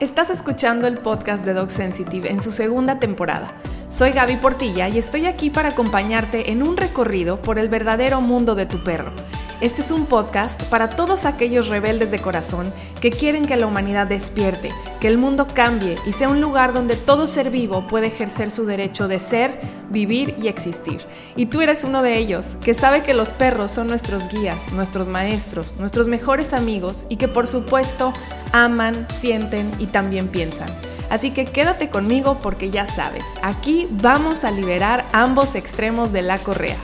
Estás 0.00 0.30
escuchando 0.30 0.86
el 0.86 0.96
podcast 0.96 1.44
de 1.44 1.52
Dog 1.52 1.70
Sensitive 1.70 2.30
en 2.30 2.42
su 2.42 2.52
segunda 2.52 2.98
temporada. 2.98 3.52
Soy 3.90 4.12
Gaby 4.12 4.36
Portilla 4.36 4.88
y 4.88 4.96
estoy 4.96 5.26
aquí 5.26 5.50
para 5.50 5.68
acompañarte 5.68 6.52
en 6.52 6.62
un 6.62 6.78
recorrido 6.78 7.42
por 7.42 7.58
el 7.58 7.68
verdadero 7.68 8.22
mundo 8.22 8.54
de 8.54 8.64
tu 8.64 8.82
perro. 8.82 9.12
Este 9.60 9.82
es 9.82 9.90
un 9.90 10.06
podcast 10.06 10.62
para 10.64 10.88
todos 10.88 11.26
aquellos 11.26 11.68
rebeldes 11.68 12.10
de 12.10 12.18
corazón 12.18 12.72
que 13.02 13.10
quieren 13.10 13.44
que 13.44 13.58
la 13.58 13.66
humanidad 13.66 14.06
despierte, 14.06 14.70
que 15.00 15.06
el 15.06 15.18
mundo 15.18 15.46
cambie 15.52 15.96
y 16.06 16.14
sea 16.14 16.30
un 16.30 16.40
lugar 16.40 16.72
donde 16.72 16.96
todo 16.96 17.26
ser 17.26 17.50
vivo 17.50 17.86
puede 17.86 18.06
ejercer 18.06 18.50
su 18.50 18.64
derecho 18.64 19.06
de 19.06 19.20
ser, 19.20 19.60
vivir 19.90 20.34
y 20.42 20.48
existir. 20.48 21.02
Y 21.36 21.44
tú 21.44 21.60
eres 21.60 21.84
uno 21.84 22.00
de 22.00 22.16
ellos, 22.16 22.56
que 22.64 22.72
sabe 22.72 23.02
que 23.02 23.12
los 23.12 23.34
perros 23.34 23.70
son 23.70 23.88
nuestros 23.88 24.30
guías, 24.30 24.72
nuestros 24.72 25.08
maestros, 25.08 25.76
nuestros 25.76 26.08
mejores 26.08 26.54
amigos 26.54 27.04
y 27.10 27.16
que 27.16 27.28
por 27.28 27.46
supuesto 27.46 28.14
aman, 28.52 29.06
sienten 29.10 29.70
y 29.78 29.88
también 29.88 30.28
piensan. 30.28 30.70
Así 31.10 31.32
que 31.32 31.44
quédate 31.44 31.90
conmigo 31.90 32.38
porque 32.40 32.70
ya 32.70 32.86
sabes, 32.86 33.24
aquí 33.42 33.88
vamos 33.90 34.44
a 34.44 34.52
liberar 34.52 35.04
ambos 35.12 35.54
extremos 35.54 36.12
de 36.12 36.22
la 36.22 36.38
correa. 36.38 36.78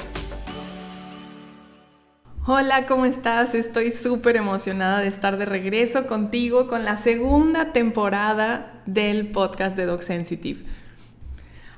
Hola, 2.49 2.87
¿cómo 2.87 3.07
estás? 3.07 3.57
Estoy 3.57 3.91
súper 3.91 4.37
emocionada 4.37 5.01
de 5.01 5.09
estar 5.09 5.37
de 5.37 5.47
regreso 5.47 6.07
contigo 6.07 6.69
con 6.69 6.85
la 6.85 6.97
segunda 6.97 7.73
temporada 7.73 8.73
del 8.87 9.33
podcast 9.33 9.77
de 9.77 9.85
Dog 9.85 10.05
Sensitive. 10.05 10.65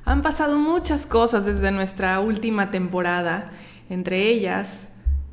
Han 0.05 0.21
pasado 0.21 0.59
muchas 0.59 1.07
cosas 1.07 1.47
desde 1.47 1.71
nuestra 1.71 2.21
última 2.21 2.71
temporada, 2.71 3.51
entre 3.89 4.29
ellas 4.29 4.89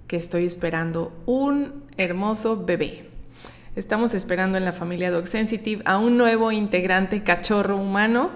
que 0.08 0.16
estoy 0.16 0.46
esperando 0.46 1.12
un 1.26 1.84
hermoso 1.98 2.64
bebé. 2.64 3.10
Estamos 3.76 4.14
esperando 4.14 4.58
en 4.58 4.64
la 4.64 4.72
familia 4.72 5.12
Dog 5.12 5.28
Sensitive 5.28 5.82
a 5.84 5.98
un 5.98 6.16
nuevo 6.16 6.54
integrante 6.54 7.24
cachorro 7.24 7.76
humano 7.76 8.30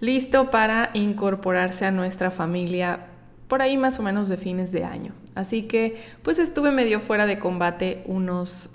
listo 0.00 0.50
para 0.50 0.88
incorporarse 0.94 1.84
a 1.84 1.90
nuestra 1.90 2.30
familia 2.30 3.08
por 3.48 3.62
ahí 3.62 3.76
más 3.76 3.98
o 3.98 4.02
menos 4.02 4.28
de 4.28 4.36
fines 4.36 4.72
de 4.72 4.84
año. 4.84 5.12
Así 5.34 5.62
que 5.62 5.96
pues 6.22 6.38
estuve 6.38 6.72
medio 6.72 7.00
fuera 7.00 7.26
de 7.26 7.38
combate 7.38 8.02
unos 8.06 8.70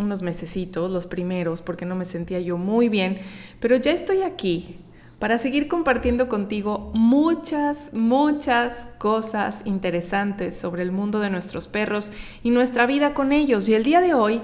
unos 0.00 0.22
mesecitos, 0.22 0.90
los 0.90 1.06
primeros, 1.06 1.62
porque 1.62 1.84
no 1.84 1.94
me 1.94 2.06
sentía 2.06 2.40
yo 2.40 2.56
muy 2.56 2.88
bien, 2.88 3.18
pero 3.60 3.76
ya 3.76 3.92
estoy 3.92 4.22
aquí 4.22 4.78
para 5.18 5.36
seguir 5.36 5.68
compartiendo 5.68 6.28
contigo 6.28 6.90
muchas, 6.94 7.92
muchas 7.92 8.88
cosas 8.96 9.60
interesantes 9.66 10.58
sobre 10.58 10.82
el 10.82 10.92
mundo 10.92 11.20
de 11.20 11.28
nuestros 11.28 11.68
perros 11.68 12.10
y 12.42 12.50
nuestra 12.50 12.86
vida 12.86 13.12
con 13.12 13.32
ellos. 13.32 13.68
Y 13.68 13.74
el 13.74 13.84
día 13.84 14.00
de 14.00 14.14
hoy 14.14 14.40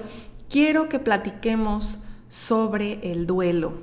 quiero 0.49 0.87
que 0.87 0.99
platiquemos 0.99 2.03
sobre 2.29 3.11
el 3.11 3.25
duelo, 3.25 3.73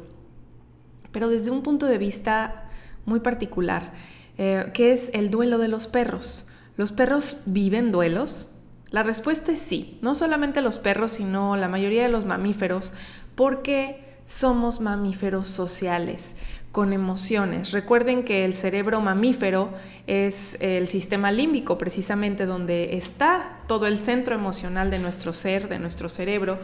pero 1.10 1.28
desde 1.28 1.50
un 1.50 1.62
punto 1.64 1.86
de 1.86 1.98
vista 1.98 2.70
muy 3.06 3.18
particular. 3.18 3.92
Eh, 4.38 4.70
¿Qué 4.74 4.92
es 4.92 5.10
el 5.14 5.30
duelo 5.30 5.58
de 5.58 5.68
los 5.68 5.86
perros? 5.86 6.46
¿Los 6.76 6.92
perros 6.92 7.38
viven 7.46 7.92
duelos? 7.92 8.48
La 8.90 9.02
respuesta 9.02 9.52
es 9.52 9.60
sí, 9.60 9.98
no 10.02 10.14
solamente 10.14 10.60
los 10.60 10.78
perros, 10.78 11.12
sino 11.12 11.56
la 11.56 11.68
mayoría 11.68 12.02
de 12.02 12.08
los 12.08 12.24
mamíferos, 12.24 12.92
porque 13.34 14.04
somos 14.24 14.80
mamíferos 14.80 15.48
sociales, 15.48 16.34
con 16.72 16.92
emociones. 16.92 17.72
Recuerden 17.72 18.24
que 18.24 18.44
el 18.44 18.54
cerebro 18.54 19.00
mamífero 19.00 19.70
es 20.06 20.56
el 20.60 20.88
sistema 20.88 21.30
límbico, 21.30 21.78
precisamente 21.78 22.46
donde 22.46 22.96
está 22.96 23.60
todo 23.68 23.86
el 23.86 23.98
centro 23.98 24.34
emocional 24.34 24.90
de 24.90 24.98
nuestro 24.98 25.32
ser, 25.32 25.68
de 25.68 25.78
nuestro 25.78 26.08
cerebro. 26.08 26.58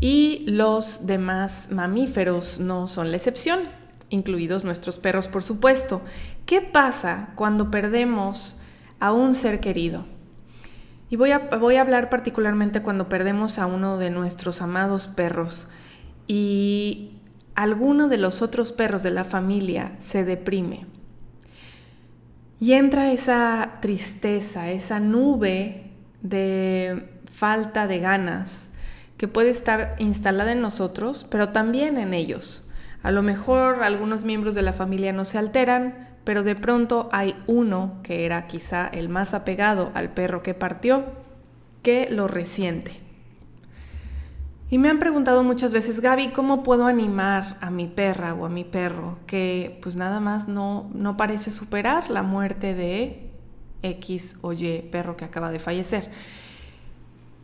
Y 0.00 0.44
los 0.46 1.06
demás 1.06 1.68
mamíferos 1.70 2.60
no 2.60 2.88
son 2.88 3.10
la 3.10 3.16
excepción 3.16 3.60
incluidos 4.10 4.64
nuestros 4.64 4.98
perros, 4.98 5.28
por 5.28 5.42
supuesto. 5.42 6.02
¿Qué 6.44 6.60
pasa 6.60 7.30
cuando 7.34 7.70
perdemos 7.70 8.58
a 9.00 9.12
un 9.12 9.34
ser 9.34 9.60
querido? 9.60 10.04
Y 11.08 11.16
voy 11.16 11.30
a, 11.30 11.38
voy 11.38 11.76
a 11.76 11.82
hablar 11.82 12.10
particularmente 12.10 12.82
cuando 12.82 13.08
perdemos 13.08 13.58
a 13.58 13.66
uno 13.66 13.98
de 13.98 14.10
nuestros 14.10 14.60
amados 14.60 15.06
perros 15.06 15.68
y 16.26 17.12
alguno 17.54 18.08
de 18.08 18.18
los 18.18 18.42
otros 18.42 18.72
perros 18.72 19.02
de 19.02 19.12
la 19.12 19.24
familia 19.24 19.92
se 20.00 20.24
deprime. 20.24 20.86
Y 22.58 22.72
entra 22.72 23.12
esa 23.12 23.78
tristeza, 23.80 24.70
esa 24.70 24.98
nube 24.98 25.90
de 26.22 27.20
falta 27.30 27.86
de 27.86 27.98
ganas 27.98 28.68
que 29.16 29.28
puede 29.28 29.50
estar 29.50 29.94
instalada 29.98 30.52
en 30.52 30.60
nosotros, 30.60 31.26
pero 31.30 31.50
también 31.50 31.98
en 31.98 32.14
ellos. 32.14 32.68
A 33.02 33.10
lo 33.10 33.22
mejor 33.22 33.82
algunos 33.82 34.24
miembros 34.24 34.54
de 34.54 34.62
la 34.62 34.72
familia 34.72 35.12
no 35.12 35.24
se 35.24 35.38
alteran, 35.38 36.08
pero 36.24 36.42
de 36.42 36.56
pronto 36.56 37.08
hay 37.12 37.36
uno, 37.46 38.00
que 38.02 38.26
era 38.26 38.46
quizá 38.48 38.88
el 38.88 39.08
más 39.08 39.32
apegado 39.32 39.92
al 39.94 40.10
perro 40.10 40.42
que 40.42 40.54
partió, 40.54 41.04
que 41.82 42.08
lo 42.10 42.26
resiente. 42.26 43.06
Y 44.68 44.78
me 44.78 44.88
han 44.88 44.98
preguntado 44.98 45.44
muchas 45.44 45.72
veces, 45.72 46.00
Gaby, 46.00 46.30
¿cómo 46.30 46.64
puedo 46.64 46.86
animar 46.86 47.56
a 47.60 47.70
mi 47.70 47.86
perra 47.86 48.34
o 48.34 48.44
a 48.44 48.48
mi 48.48 48.64
perro 48.64 49.18
que 49.28 49.78
pues 49.80 49.94
nada 49.94 50.18
más 50.18 50.48
no, 50.48 50.90
no 50.92 51.16
parece 51.16 51.52
superar 51.52 52.10
la 52.10 52.24
muerte 52.24 52.74
de 52.74 53.30
X 53.82 54.36
o 54.40 54.52
Y 54.52 54.82
perro 54.90 55.16
que 55.16 55.24
acaba 55.24 55.52
de 55.52 55.60
fallecer? 55.60 56.10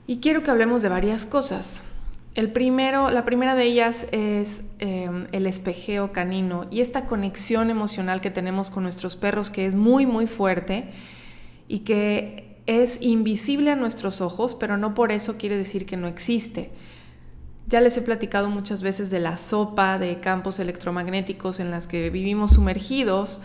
Y 0.09 0.19
quiero 0.19 0.43
que 0.43 0.51
hablemos 0.51 0.83
de 0.83 0.89
varias 0.89 1.25
cosas. 1.25 1.85
El 2.35 2.51
primero, 2.51 3.11
la 3.11 3.27
primera 3.27 3.55
de 3.55 3.65
ellas 3.65 4.07
es 4.11 4.63
em, 4.79 5.27
el 5.33 5.47
espejeo 5.47 6.13
canino 6.13 6.67
y 6.71 6.81
esta 6.81 7.05
conexión 7.05 7.69
emocional 7.69 8.23
que 8.23 8.31
tenemos 8.31 8.71
con 8.71 8.85
nuestros 8.85 9.17
perros 9.17 9.51
que 9.51 9.67
es 9.67 9.75
muy 9.75 10.07
muy 10.07 10.27
fuerte 10.27 10.89
y 11.69 11.81
que 11.81 12.57
es 12.67 13.03
invisible 13.03 13.71
a 13.71 13.77
nuestros 13.77 14.21
ojos, 14.21 14.55
pero 14.55 14.79
no 14.79 14.95
por 14.95 15.13
eso 15.13 15.37
quiere 15.37 15.57
decir 15.57 15.85
que 15.85 15.97
no 15.97 16.07
existe. 16.07 16.71
Ya 17.67 17.81
les 17.81 17.97
he 17.97 18.03
platicado 18.03 18.49
muchas 18.49 18.83
veces 18.83 19.11
de 19.11 19.21
la 19.21 19.37
sopa 19.37 19.99
de 19.99 20.21
campos 20.21 20.59
electromagnéticos 20.59 21.61
en 21.61 21.71
las 21.71 21.87
que 21.87 22.09
vivimos 22.11 22.53
sumergidos, 22.53 23.43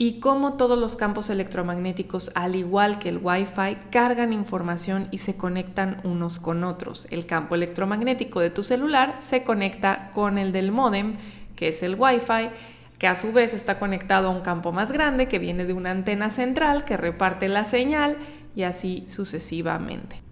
y 0.00 0.20
cómo 0.20 0.54
todos 0.54 0.78
los 0.78 0.94
campos 0.94 1.28
electromagnéticos, 1.28 2.30
al 2.36 2.54
igual 2.54 3.00
que 3.00 3.08
el 3.08 3.18
Wi-Fi, 3.20 3.90
cargan 3.90 4.32
información 4.32 5.08
y 5.10 5.18
se 5.18 5.36
conectan 5.36 5.96
unos 6.04 6.38
con 6.38 6.62
otros. 6.62 7.08
El 7.10 7.26
campo 7.26 7.56
electromagnético 7.56 8.38
de 8.38 8.50
tu 8.50 8.62
celular 8.62 9.16
se 9.18 9.42
conecta 9.42 10.12
con 10.14 10.38
el 10.38 10.52
del 10.52 10.70
modem, 10.70 11.16
que 11.56 11.68
es 11.68 11.82
el 11.82 11.96
Wi-Fi, 11.96 12.50
que 12.96 13.08
a 13.08 13.16
su 13.16 13.32
vez 13.32 13.54
está 13.54 13.80
conectado 13.80 14.28
a 14.28 14.30
un 14.30 14.40
campo 14.40 14.70
más 14.70 14.92
grande 14.92 15.26
que 15.26 15.40
viene 15.40 15.64
de 15.64 15.72
una 15.72 15.90
antena 15.90 16.30
central 16.30 16.84
que 16.84 16.96
reparte 16.96 17.48
la 17.48 17.64
señal 17.64 18.18
y 18.54 18.62
así 18.62 19.04
sucesivamente. 19.08 20.22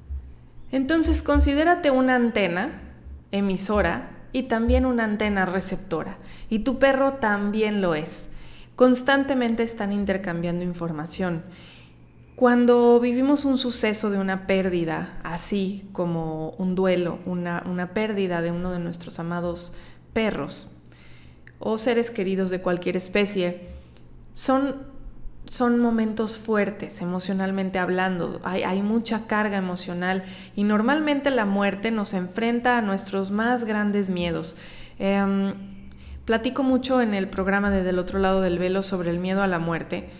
Entonces 0.70 1.24
considérate 1.24 1.90
una 1.90 2.14
antena 2.14 2.82
emisora 3.32 4.10
y 4.32 4.44
también 4.44 4.86
una 4.86 5.04
antena 5.04 5.44
receptora, 5.44 6.18
y 6.50 6.60
tu 6.60 6.78
perro 6.78 7.14
también 7.14 7.80
lo 7.80 7.96
es 7.96 8.28
constantemente 8.76 9.62
están 9.62 9.90
intercambiando 9.92 10.62
información. 10.62 11.42
Cuando 12.36 13.00
vivimos 13.00 13.46
un 13.46 13.56
suceso 13.56 14.10
de 14.10 14.18
una 14.18 14.46
pérdida, 14.46 15.18
así 15.24 15.88
como 15.92 16.50
un 16.58 16.74
duelo, 16.74 17.18
una, 17.24 17.90
pérdida 17.94 18.42
de 18.42 18.52
uno 18.52 18.70
de 18.72 18.78
nuestros 18.78 19.18
amados 19.18 19.72
perros 20.12 20.70
o 21.58 21.78
seres 21.78 22.10
queridos 22.10 22.50
de 22.50 22.60
cualquier 22.60 22.98
especie, 22.98 23.68
son, 24.34 24.82
son 25.46 25.78
momentos 25.78 26.36
fuertes 26.36 27.00
emocionalmente 27.00 27.78
hablando, 27.78 28.42
hay, 28.44 28.82
mucha 28.82 29.26
carga 29.26 29.56
emocional 29.56 30.22
y 30.54 30.64
normalmente 30.64 31.30
la 31.30 31.46
muerte 31.46 31.90
nos 31.90 32.12
enfrenta 32.12 32.76
a 32.76 32.82
nuestros 32.82 33.30
más 33.30 33.64
grandes 33.64 34.10
miedos. 34.10 34.56
Em, 34.98 35.75
Platico 36.26 36.64
mucho 36.64 37.00
en 37.00 37.14
el 37.14 37.28
programa 37.28 37.70
de 37.70 37.84
Del 37.84 38.00
otro 38.00 38.18
lado 38.18 38.40
del 38.40 38.58
velo 38.58 38.82
sobre 38.82 39.10
el 39.10 39.20
miedo 39.20 39.42
a 39.42 39.46
la 39.46 39.60
muerte, 39.60 40.10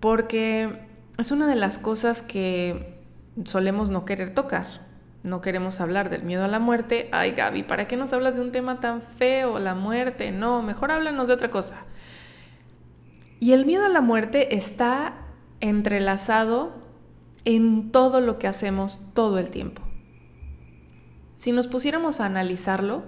porque 0.00 0.88
es 1.18 1.30
una 1.32 1.46
de 1.46 1.54
las 1.54 1.78
cosas 1.78 2.22
que 2.22 3.04
solemos 3.44 3.90
no 3.90 4.06
querer 4.06 4.32
tocar. 4.32 4.88
No 5.22 5.42
queremos 5.42 5.82
hablar 5.82 6.08
del 6.08 6.22
miedo 6.22 6.44
a 6.44 6.48
la 6.48 6.60
muerte. 6.60 7.10
Ay, 7.12 7.32
Gaby, 7.32 7.64
¿para 7.64 7.86
qué 7.86 7.98
nos 7.98 8.14
hablas 8.14 8.36
de 8.36 8.40
un 8.40 8.52
tema 8.52 8.80
tan 8.80 9.02
feo, 9.02 9.58
la 9.58 9.74
muerte? 9.74 10.32
No, 10.32 10.62
mejor 10.62 10.92
háblanos 10.92 11.26
de 11.26 11.34
otra 11.34 11.50
cosa. 11.50 11.84
Y 13.38 13.52
el 13.52 13.66
miedo 13.66 13.84
a 13.84 13.90
la 13.90 14.00
muerte 14.00 14.56
está 14.56 15.12
entrelazado 15.60 16.72
en 17.44 17.92
todo 17.92 18.22
lo 18.22 18.38
que 18.38 18.48
hacemos 18.48 18.98
todo 19.12 19.38
el 19.38 19.50
tiempo. 19.50 19.82
Si 21.34 21.52
nos 21.52 21.68
pusiéramos 21.68 22.20
a 22.20 22.24
analizarlo, 22.24 23.02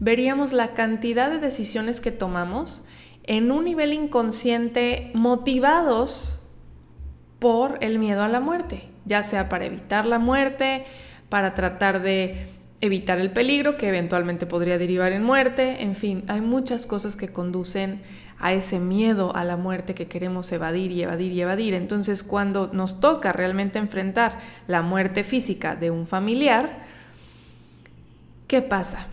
veríamos 0.00 0.52
la 0.52 0.74
cantidad 0.74 1.30
de 1.30 1.38
decisiones 1.38 2.00
que 2.00 2.12
tomamos 2.12 2.84
en 3.24 3.50
un 3.50 3.64
nivel 3.64 3.92
inconsciente 3.92 5.10
motivados 5.14 6.46
por 7.38 7.78
el 7.82 7.98
miedo 7.98 8.22
a 8.22 8.28
la 8.28 8.40
muerte, 8.40 8.88
ya 9.04 9.22
sea 9.22 9.48
para 9.48 9.66
evitar 9.66 10.06
la 10.06 10.18
muerte, 10.18 10.84
para 11.28 11.54
tratar 11.54 12.02
de 12.02 12.48
evitar 12.80 13.18
el 13.18 13.32
peligro 13.32 13.76
que 13.76 13.88
eventualmente 13.88 14.46
podría 14.46 14.78
derivar 14.78 15.12
en 15.12 15.24
muerte, 15.24 15.82
en 15.82 15.94
fin, 15.94 16.24
hay 16.28 16.40
muchas 16.40 16.86
cosas 16.86 17.16
que 17.16 17.28
conducen 17.28 18.00
a 18.38 18.52
ese 18.52 18.78
miedo 18.78 19.34
a 19.34 19.44
la 19.44 19.56
muerte 19.56 19.94
que 19.94 20.06
queremos 20.06 20.50
evadir 20.52 20.92
y 20.92 21.02
evadir 21.02 21.32
y 21.32 21.40
evadir. 21.40 21.74
Entonces, 21.74 22.22
cuando 22.22 22.70
nos 22.72 23.00
toca 23.00 23.32
realmente 23.32 23.80
enfrentar 23.80 24.38
la 24.68 24.80
muerte 24.80 25.24
física 25.24 25.74
de 25.74 25.90
un 25.90 26.06
familiar, 26.06 26.84
¿qué 28.46 28.62
pasa? 28.62 29.08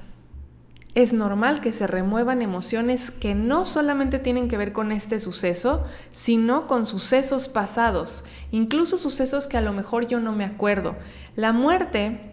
Es 0.95 1.11
normal 1.11 1.59
que 1.59 1.73
se 1.73 1.87
remuevan 1.87 2.41
emociones 2.41 3.11
que 3.11 3.35
no 3.35 3.65
solamente 3.65 4.17
tienen 4.17 4.47
que 4.47 4.55
ver 4.55 4.71
con 4.71 4.93
este 4.93 5.19
suceso, 5.19 5.85
sino 6.13 6.67
con 6.67 6.85
sucesos 6.85 7.49
pasados, 7.49 8.23
incluso 8.51 8.97
sucesos 8.97 9.47
que 9.47 9.57
a 9.57 9.61
lo 9.61 9.73
mejor 9.73 10.07
yo 10.07 10.21
no 10.21 10.31
me 10.31 10.45
acuerdo. 10.45 10.95
La 11.35 11.51
muerte 11.51 12.31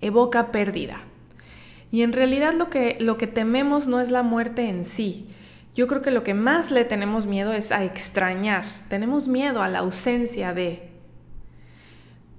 evoca 0.00 0.52
pérdida. 0.52 1.00
Y 1.90 2.02
en 2.02 2.12
realidad 2.12 2.54
lo 2.54 2.70
que, 2.70 2.98
lo 3.00 3.16
que 3.18 3.26
tememos 3.26 3.88
no 3.88 4.00
es 4.00 4.12
la 4.12 4.22
muerte 4.22 4.68
en 4.68 4.84
sí. 4.84 5.28
Yo 5.74 5.88
creo 5.88 6.02
que 6.02 6.12
lo 6.12 6.22
que 6.22 6.34
más 6.34 6.70
le 6.70 6.84
tenemos 6.84 7.26
miedo 7.26 7.52
es 7.52 7.72
a 7.72 7.82
extrañar. 7.82 8.64
Tenemos 8.88 9.26
miedo 9.26 9.60
a 9.60 9.68
la 9.68 9.80
ausencia 9.80 10.54
de. 10.54 10.85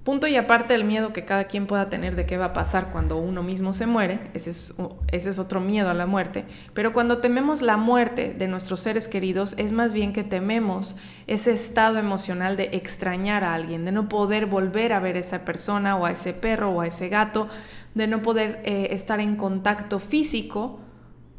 Punto 0.04 0.26
y 0.26 0.36
aparte 0.36 0.72
del 0.72 0.84
miedo 0.84 1.12
que 1.12 1.26
cada 1.26 1.44
quien 1.44 1.66
pueda 1.66 1.90
tener 1.90 2.16
de 2.16 2.24
qué 2.24 2.38
va 2.38 2.46
a 2.46 2.52
pasar 2.54 2.90
cuando 2.90 3.18
uno 3.18 3.42
mismo 3.42 3.74
se 3.74 3.86
muere, 3.86 4.30
ese 4.32 4.50
es, 4.50 4.74
ese 5.12 5.28
es 5.28 5.38
otro 5.38 5.60
miedo 5.60 5.90
a 5.90 5.94
la 5.94 6.06
muerte, 6.06 6.46
pero 6.72 6.94
cuando 6.94 7.18
tememos 7.18 7.60
la 7.60 7.76
muerte 7.76 8.32
de 8.32 8.48
nuestros 8.48 8.80
seres 8.80 9.06
queridos 9.06 9.54
es 9.58 9.72
más 9.72 9.92
bien 9.92 10.14
que 10.14 10.24
tememos 10.24 10.96
ese 11.26 11.52
estado 11.52 11.98
emocional 11.98 12.56
de 12.56 12.70
extrañar 12.72 13.44
a 13.44 13.52
alguien, 13.52 13.84
de 13.84 13.92
no 13.92 14.08
poder 14.08 14.46
volver 14.46 14.94
a 14.94 15.00
ver 15.00 15.16
a 15.16 15.20
esa 15.20 15.44
persona 15.44 15.96
o 15.96 16.06
a 16.06 16.12
ese 16.12 16.32
perro 16.32 16.70
o 16.70 16.80
a 16.80 16.86
ese 16.86 17.10
gato, 17.10 17.48
de 17.94 18.06
no 18.06 18.22
poder 18.22 18.62
eh, 18.64 18.88
estar 18.92 19.20
en 19.20 19.36
contacto 19.36 19.98
físico 19.98 20.80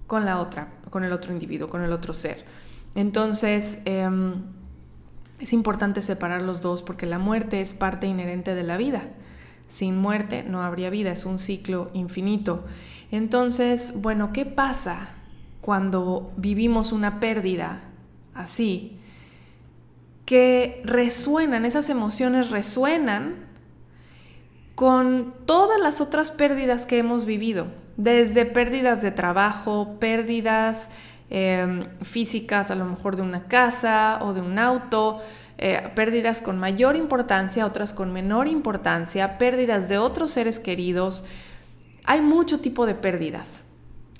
con 0.06 0.25
la 0.25 0.39
otra, 0.39 0.73
con 0.91 1.03
el 1.03 1.11
otro 1.11 1.33
individuo, 1.33 1.69
con 1.69 1.81
el 1.83 1.91
otro 1.91 2.13
ser. 2.13 2.45
Entonces, 2.95 3.79
em, 3.85 4.44
es 5.39 5.53
importante 5.53 6.01
separar 6.01 6.41
los 6.41 6.62
dos 6.62 6.83
porque 6.83 7.06
la 7.06 7.19
muerte 7.19 7.62
es 7.62 7.74
parte 7.74 8.07
inherente 8.07 8.56
de 8.56 8.63
la 8.63 8.77
vida. 8.77 9.03
Sin 9.68 9.97
muerte 9.97 10.44
no 10.44 10.62
habría 10.63 10.89
vida, 10.89 11.12
es 11.12 11.25
un 11.25 11.39
ciclo 11.39 11.91
infinito. 11.94 12.65
Entonces, 13.12 13.94
bueno, 13.95 14.33
¿qué 14.33 14.45
pasa 14.45 15.09
cuando 15.62 16.31
vivimos 16.38 16.91
una 16.91 17.19
pérdida 17.19 17.80
así? 18.33 18.97
Que 20.25 20.81
resuenan, 20.86 21.65
esas 21.65 21.89
emociones 21.89 22.50
resuenan 22.50 23.47
con 24.75 25.33
todas 25.45 25.80
las 25.80 26.01
otras 26.01 26.31
pérdidas 26.31 26.85
que 26.85 27.00
hemos 27.00 27.25
vivido, 27.25 27.68
desde 27.97 28.45
pérdidas 28.45 29.01
de 29.01 29.12
trabajo, 29.12 29.97
pérdidas 30.00 30.89
Em, 31.31 31.86
físicas, 32.02 32.72
a 32.72 32.76
lo 32.76 32.86
mejor 32.86 33.16
de 33.16 33.22
una 33.22 33.44
casa 33.44 34.18
o 34.24 34.34
de 34.34 34.42
un 34.42 34.58
auto, 34.58 35.20
eh, 35.60 35.92
pérdidas 35.94 36.42
con 36.42 36.58
mayor 36.58 36.96
importancia, 36.96 37.68
otras 37.68 37.94
con 37.94 38.12
menor 38.12 38.48
importancia, 38.48 39.38
pérdidas 39.38 39.90
de 39.90 40.00
otros 40.00 40.31
seres 40.31 40.58
queridos. 40.58 41.24
Hay 42.04 42.22
mucho 42.22 42.60
tipo 42.62 42.88
de 42.88 42.96
pérdidas. 42.96 43.62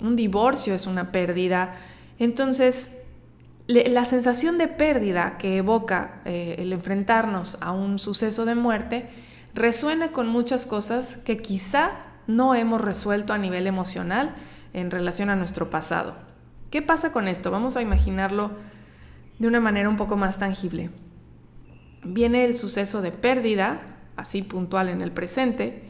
Un 0.00 0.14
divorcio 0.14 0.72
es 0.72 0.86
una 0.86 1.10
pérdida. 1.10 1.74
Entonces, 2.20 2.92
la 3.66 4.04
sensación 4.04 4.56
de 4.56 4.68
pérdida 4.68 5.36
que 5.36 5.56
evoca 5.56 6.20
eh, 6.24 6.56
el 6.58 6.72
enfrentarnos 6.72 7.58
a 7.60 7.72
un 7.72 7.98
suceso 7.98 8.44
de 8.44 8.54
muerte 8.54 9.08
resuena 9.52 10.12
con 10.12 10.28
muchas 10.28 10.64
cosas 10.64 11.16
que 11.24 11.38
quizá 11.38 11.90
no 12.28 12.54
hemos 12.54 12.80
resuelto 12.80 13.32
a 13.32 13.38
nivel 13.38 13.66
emocional 13.66 14.34
en 14.72 14.92
relación 14.92 15.28
a 15.28 15.36
nuestro 15.36 15.70
pasado. 15.70 16.29
¿Qué 16.70 16.82
pasa 16.82 17.12
con 17.12 17.26
esto? 17.26 17.50
Vamos 17.50 17.76
a 17.76 17.82
imaginarlo 17.82 18.52
de 19.40 19.48
una 19.48 19.60
manera 19.60 19.88
un 19.88 19.96
poco 19.96 20.16
más 20.16 20.38
tangible. 20.38 20.90
Viene 22.04 22.44
el 22.44 22.54
suceso 22.54 23.02
de 23.02 23.10
pérdida, 23.10 23.80
así 24.16 24.42
puntual 24.42 24.88
en 24.88 25.02
el 25.02 25.10
presente, 25.10 25.82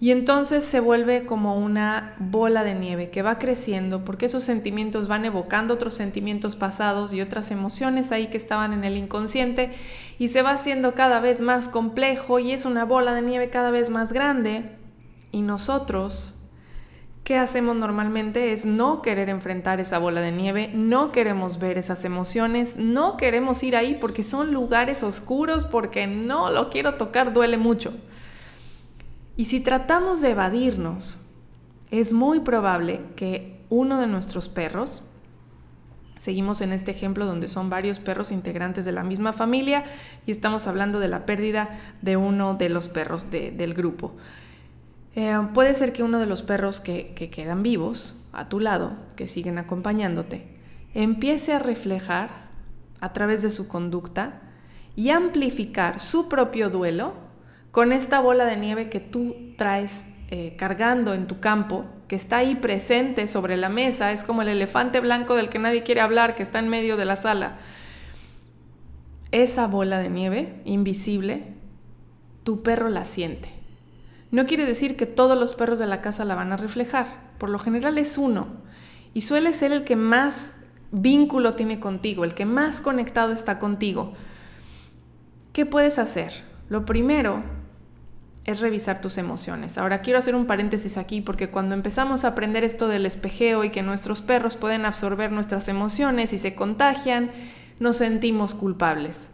y 0.00 0.10
entonces 0.10 0.64
se 0.64 0.80
vuelve 0.80 1.24
como 1.24 1.56
una 1.56 2.14
bola 2.18 2.64
de 2.64 2.74
nieve 2.74 3.10
que 3.10 3.22
va 3.22 3.38
creciendo 3.38 4.04
porque 4.04 4.26
esos 4.26 4.42
sentimientos 4.42 5.08
van 5.08 5.24
evocando 5.24 5.74
otros 5.74 5.94
sentimientos 5.94 6.56
pasados 6.56 7.12
y 7.12 7.20
otras 7.20 7.50
emociones 7.50 8.10
ahí 8.10 8.26
que 8.26 8.36
estaban 8.36 8.72
en 8.72 8.84
el 8.84 8.96
inconsciente 8.96 9.72
y 10.18 10.28
se 10.28 10.42
va 10.42 10.50
haciendo 10.50 10.94
cada 10.94 11.20
vez 11.20 11.40
más 11.40 11.68
complejo 11.68 12.38
y 12.38 12.52
es 12.52 12.64
una 12.64 12.84
bola 12.84 13.14
de 13.14 13.22
nieve 13.22 13.50
cada 13.50 13.70
vez 13.70 13.88
más 13.88 14.12
grande 14.12 14.70
y 15.32 15.42
nosotros 15.42 16.34
¿Qué 17.24 17.38
hacemos 17.38 17.74
normalmente? 17.74 18.52
Es 18.52 18.66
no 18.66 19.00
querer 19.00 19.30
enfrentar 19.30 19.80
esa 19.80 19.98
bola 19.98 20.20
de 20.20 20.30
nieve, 20.30 20.70
no 20.74 21.10
queremos 21.10 21.58
ver 21.58 21.78
esas 21.78 22.04
emociones, 22.04 22.76
no 22.76 23.16
queremos 23.16 23.62
ir 23.62 23.76
ahí 23.76 23.96
porque 23.98 24.22
son 24.22 24.52
lugares 24.52 25.02
oscuros, 25.02 25.64
porque 25.64 26.06
no 26.06 26.50
lo 26.50 26.68
quiero 26.68 26.96
tocar, 26.96 27.32
duele 27.32 27.56
mucho. 27.56 27.94
Y 29.38 29.46
si 29.46 29.60
tratamos 29.60 30.20
de 30.20 30.32
evadirnos, 30.32 31.18
es 31.90 32.12
muy 32.12 32.40
probable 32.40 33.00
que 33.16 33.58
uno 33.70 33.98
de 33.98 34.06
nuestros 34.06 34.50
perros, 34.50 35.02
seguimos 36.18 36.60
en 36.60 36.74
este 36.74 36.90
ejemplo 36.90 37.24
donde 37.24 37.48
son 37.48 37.70
varios 37.70 38.00
perros 38.00 38.32
integrantes 38.32 38.84
de 38.84 38.92
la 38.92 39.02
misma 39.02 39.32
familia 39.32 39.84
y 40.26 40.30
estamos 40.30 40.66
hablando 40.66 41.00
de 41.00 41.08
la 41.08 41.24
pérdida 41.24 41.70
de 42.02 42.18
uno 42.18 42.52
de 42.52 42.68
los 42.68 42.88
perros 42.88 43.30
del 43.30 43.72
grupo. 43.72 44.12
Eh, 45.16 45.36
puede 45.54 45.74
ser 45.74 45.92
que 45.92 46.02
uno 46.02 46.18
de 46.18 46.26
los 46.26 46.42
perros 46.42 46.80
que, 46.80 47.12
que 47.14 47.30
quedan 47.30 47.62
vivos 47.62 48.16
a 48.32 48.48
tu 48.48 48.58
lado, 48.58 48.96
que 49.16 49.28
siguen 49.28 49.58
acompañándote, 49.58 50.48
empiece 50.92 51.52
a 51.52 51.60
reflejar 51.60 52.30
a 53.00 53.12
través 53.12 53.42
de 53.42 53.50
su 53.50 53.68
conducta 53.68 54.40
y 54.96 55.10
amplificar 55.10 56.00
su 56.00 56.28
propio 56.28 56.70
duelo 56.70 57.14
con 57.70 57.92
esta 57.92 58.20
bola 58.20 58.44
de 58.44 58.56
nieve 58.56 58.88
que 58.88 59.00
tú 59.00 59.54
traes 59.56 60.06
eh, 60.30 60.54
cargando 60.56 61.14
en 61.14 61.26
tu 61.26 61.38
campo, 61.38 61.86
que 62.08 62.16
está 62.16 62.38
ahí 62.38 62.56
presente 62.56 63.26
sobre 63.28 63.56
la 63.56 63.68
mesa, 63.68 64.12
es 64.12 64.24
como 64.24 64.42
el 64.42 64.48
elefante 64.48 65.00
blanco 65.00 65.34
del 65.36 65.48
que 65.48 65.58
nadie 65.58 65.82
quiere 65.82 66.00
hablar, 66.00 66.34
que 66.34 66.42
está 66.42 66.58
en 66.58 66.68
medio 66.68 66.96
de 66.96 67.04
la 67.04 67.16
sala. 67.16 67.58
Esa 69.30 69.66
bola 69.66 69.98
de 69.98 70.10
nieve 70.10 70.60
invisible, 70.64 71.54
tu 72.42 72.62
perro 72.62 72.88
la 72.88 73.04
siente 73.04 73.53
no 74.34 74.46
quiere 74.46 74.66
decir 74.66 74.96
que 74.96 75.06
todos 75.06 75.38
los 75.38 75.54
perros 75.54 75.78
de 75.78 75.86
la 75.86 76.00
casa 76.00 76.24
la 76.24 76.34
van 76.34 76.52
a 76.52 76.56
reflejar. 76.56 77.06
Por 77.38 77.50
lo 77.50 77.58
general 77.58 77.98
es 77.98 78.18
uno. 78.18 78.48
Y 79.12 79.20
suele 79.20 79.52
ser 79.52 79.72
el 79.72 79.84
que 79.84 79.96
más 79.96 80.54
vínculo 80.90 81.52
tiene 81.52 81.80
contigo, 81.80 82.24
el 82.24 82.34
que 82.34 82.44
más 82.44 82.80
conectado 82.80 83.32
está 83.32 83.58
contigo. 83.58 84.12
¿Qué 85.52 85.66
puedes 85.66 85.98
hacer? 85.98 86.44
Lo 86.68 86.84
primero 86.84 87.42
es 88.44 88.60
revisar 88.60 89.00
tus 89.00 89.18
emociones. 89.18 89.78
Ahora 89.78 90.02
quiero 90.02 90.18
hacer 90.18 90.34
un 90.34 90.46
paréntesis 90.46 90.96
aquí 90.96 91.20
porque 91.20 91.50
cuando 91.50 91.74
empezamos 91.74 92.24
a 92.24 92.28
aprender 92.28 92.64
esto 92.64 92.88
del 92.88 93.06
espejeo 93.06 93.64
y 93.64 93.70
que 93.70 93.82
nuestros 93.82 94.20
perros 94.20 94.56
pueden 94.56 94.84
absorber 94.84 95.32
nuestras 95.32 95.68
emociones 95.68 96.32
y 96.32 96.38
se 96.38 96.54
contagian, 96.54 97.30
nos 97.78 97.96
sentimos 97.98 98.54
culpables. 98.54 99.28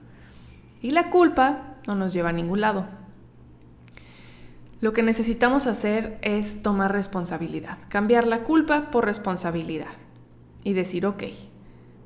Y 0.83 0.91
la 0.93 1.11
culpa 1.11 1.77
no 1.87 1.95
nos 1.95 2.13
lleva 2.13 2.29
a 2.29 2.33
ningún 2.33 2.61
lado. 2.61 3.00
Lo 4.81 4.93
que 4.95 5.03
necesitamos 5.03 5.67
hacer 5.67 6.19
es 6.23 6.63
tomar 6.63 6.93
responsabilidad, 6.93 7.79
cambiar 7.89 8.27
la 8.27 8.45
culpa 8.45 8.91
por 8.91 9.05
responsabilidad 9.05 9.89
y 10.65 10.73
decir, 10.73 11.05
ok, 11.05 11.25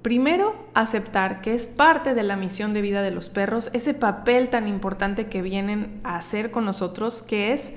primero 0.02 0.57
aceptar 0.75 1.40
que 1.40 1.54
es 1.54 1.66
parte 1.66 2.14
de 2.14 2.25
la 2.25 2.37
misión 2.37 2.75
de 2.75 2.81
vida 2.81 3.02
de 3.02 3.12
los 3.12 3.28
perros, 3.28 3.71
ese 3.73 3.95
papel 3.95 4.49
tan 4.49 4.66
importante 4.66 5.28
que 5.28 5.40
vienen 5.40 6.00
a 6.02 6.16
hacer 6.16 6.50
con 6.50 6.64
nosotros, 6.64 7.23
que 7.23 7.52
es 7.52 7.73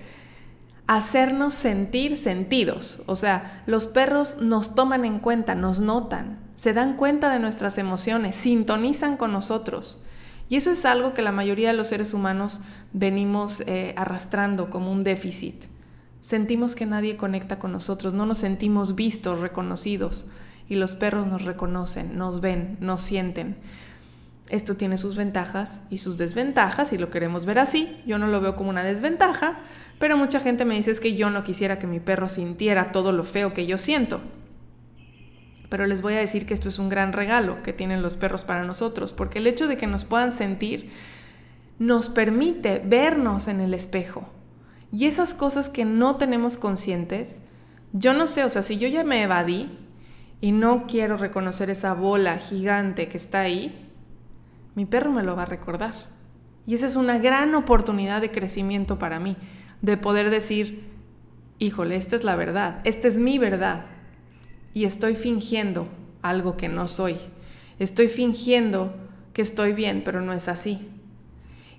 hacernos 0.88 1.54
sentir 1.54 2.18
sentidos. 2.18 3.02
O 3.06 3.16
sea, 3.16 3.62
los 3.68 3.86
perros 3.86 4.38
nos 4.42 4.74
toman 4.74 5.06
en 5.06 5.20
cuenta, 5.20 5.54
nos 5.54 5.80
notan, 5.80 6.40
se 6.56 6.74
dan 6.74 6.98
cuenta 6.98 7.32
de 7.32 7.40
nuestras 7.40 7.78
emociones, 7.78 8.36
sintonizan 8.36 9.16
con 9.16 9.32
nosotros. 9.32 10.04
Y 10.50 10.56
eso 10.56 10.72
es 10.72 10.86
algo 10.86 11.14
que 11.14 11.22
la 11.22 11.32
mayoría 11.32 11.70
de 11.70 11.78
los 11.78 11.90
seres 11.90 12.14
humanos 12.14 12.62
venimos 12.94 13.62
eh, 13.62 13.94
arrastrando 13.98 14.70
como 14.70 14.92
un 14.92 15.04
déficit. 15.04 15.66
Sentimos 16.22 16.76
que 16.76 16.86
nadie 16.86 17.18
conecta 17.18 17.60
con 17.60 17.72
nosotros, 17.72 18.14
no 18.14 18.26
nos 18.26 18.40
sentimos 18.40 18.96
vistos, 18.96 19.40
reconocidos. 19.40 20.26
Y 20.70 20.76
los 20.76 20.96
perros 20.96 21.28
nos 21.28 21.46
reconocen, 21.46 22.18
nos 22.18 22.42
ven, 22.42 22.78
nos 22.82 23.02
sienten. 23.02 23.58
Esto 24.50 24.76
tiene 24.78 24.98
sus 24.98 25.16
ventajas 25.16 25.82
y 25.90 25.98
sus 25.98 26.18
desventajas, 26.18 26.94
y 26.94 26.98
lo 26.98 27.10
queremos 27.10 27.46
ver 27.46 27.60
así. 27.60 28.02
Yo 28.06 28.18
no 28.18 28.28
lo 28.28 28.40
veo 28.40 28.56
como 28.56 28.70
una 28.70 28.84
desventaja, 28.84 29.60
pero 30.00 30.18
mucha 30.18 30.40
gente 30.40 30.64
me 30.64 30.76
dice 30.76 30.92
es 30.92 31.00
que 31.00 31.16
yo 31.16 31.30
no 31.30 31.44
quisiera 31.44 31.80
que 31.80 31.88
mi 31.88 32.00
perro 32.00 32.28
sintiera 32.28 32.92
todo 32.92 33.12
lo 33.12 33.24
feo 33.24 33.54
que 33.54 33.66
yo 33.66 33.78
siento. 33.78 34.22
Pero 35.70 35.86
les 35.86 36.02
voy 36.02 36.14
a 36.14 36.20
decir 36.20 36.46
que 36.46 36.54
esto 36.54 36.70
es 36.70 36.80
un 36.80 36.90
gran 36.90 37.14
regalo 37.14 37.62
que 37.64 37.74
tienen 37.74 38.02
los 38.02 38.16
perros 38.16 38.46
para 38.46 38.64
nosotros, 38.64 39.14
porque 39.14 39.40
el 39.40 39.48
hecho 39.48 39.68
de 39.68 39.78
que 39.78 39.88
nos 39.88 40.06
puedan 40.06 40.34
sentir 40.34 40.92
nos 41.80 42.10
permite 42.10 42.82
vernos 42.84 43.48
en 43.48 43.62
el 43.62 43.74
espejo 43.76 44.28
Y 44.92 45.06
esas 45.06 45.34
cosas 45.34 45.70
que 45.70 45.86
no 45.86 46.16
tenemos 46.16 46.58
conscientes, 46.58 47.42
yo 47.94 48.14
no 48.14 48.28
sé, 48.28 48.44
o 48.44 48.50
sea, 48.50 48.64
si 48.64 48.78
yo 48.78 48.88
ya 48.88 49.04
me 49.04 49.22
evadí 49.22 49.70
y 50.40 50.52
no 50.52 50.88
quiero 50.88 51.18
reconocer 51.18 51.70
esa 51.70 51.94
bola 51.94 52.38
gigante 52.38 53.08
que 53.10 53.18
está 53.18 53.42
ahí, 53.42 53.86
mi 54.76 54.86
perro 54.86 55.12
me 55.12 55.24
lo 55.24 55.36
va 55.36 55.44
a 55.44 55.48
recordar. 55.48 55.94
Y 56.66 56.76
esa 56.76 56.86
es 56.86 56.96
una 56.96 57.18
gran 57.18 57.56
oportunidad 57.56 58.22
de 58.22 58.32
crecimiento 58.32 59.00
para 59.00 59.20
mí, 59.20 59.36
de 59.82 59.98
poder 59.98 60.30
decir, 60.30 60.90
híjole, 61.60 61.96
esta 61.96 62.16
es 62.16 62.24
la 62.24 62.36
verdad, 62.36 62.82
esta 62.84 63.08
es 63.08 63.18
mi 63.18 63.40
verdad. 63.40 63.86
Y 64.78 64.86
estoy 64.86 65.16
fingiendo 65.16 65.88
algo 66.22 66.56
que 66.56 66.70
no 66.70 66.88
soy. 66.88 67.18
Estoy 67.80 68.10
fingiendo 68.10 68.94
que 69.34 69.42
estoy 69.42 69.74
bien, 69.74 70.04
pero 70.06 70.22
no 70.22 70.34
es 70.34 70.48
así. 70.48 70.88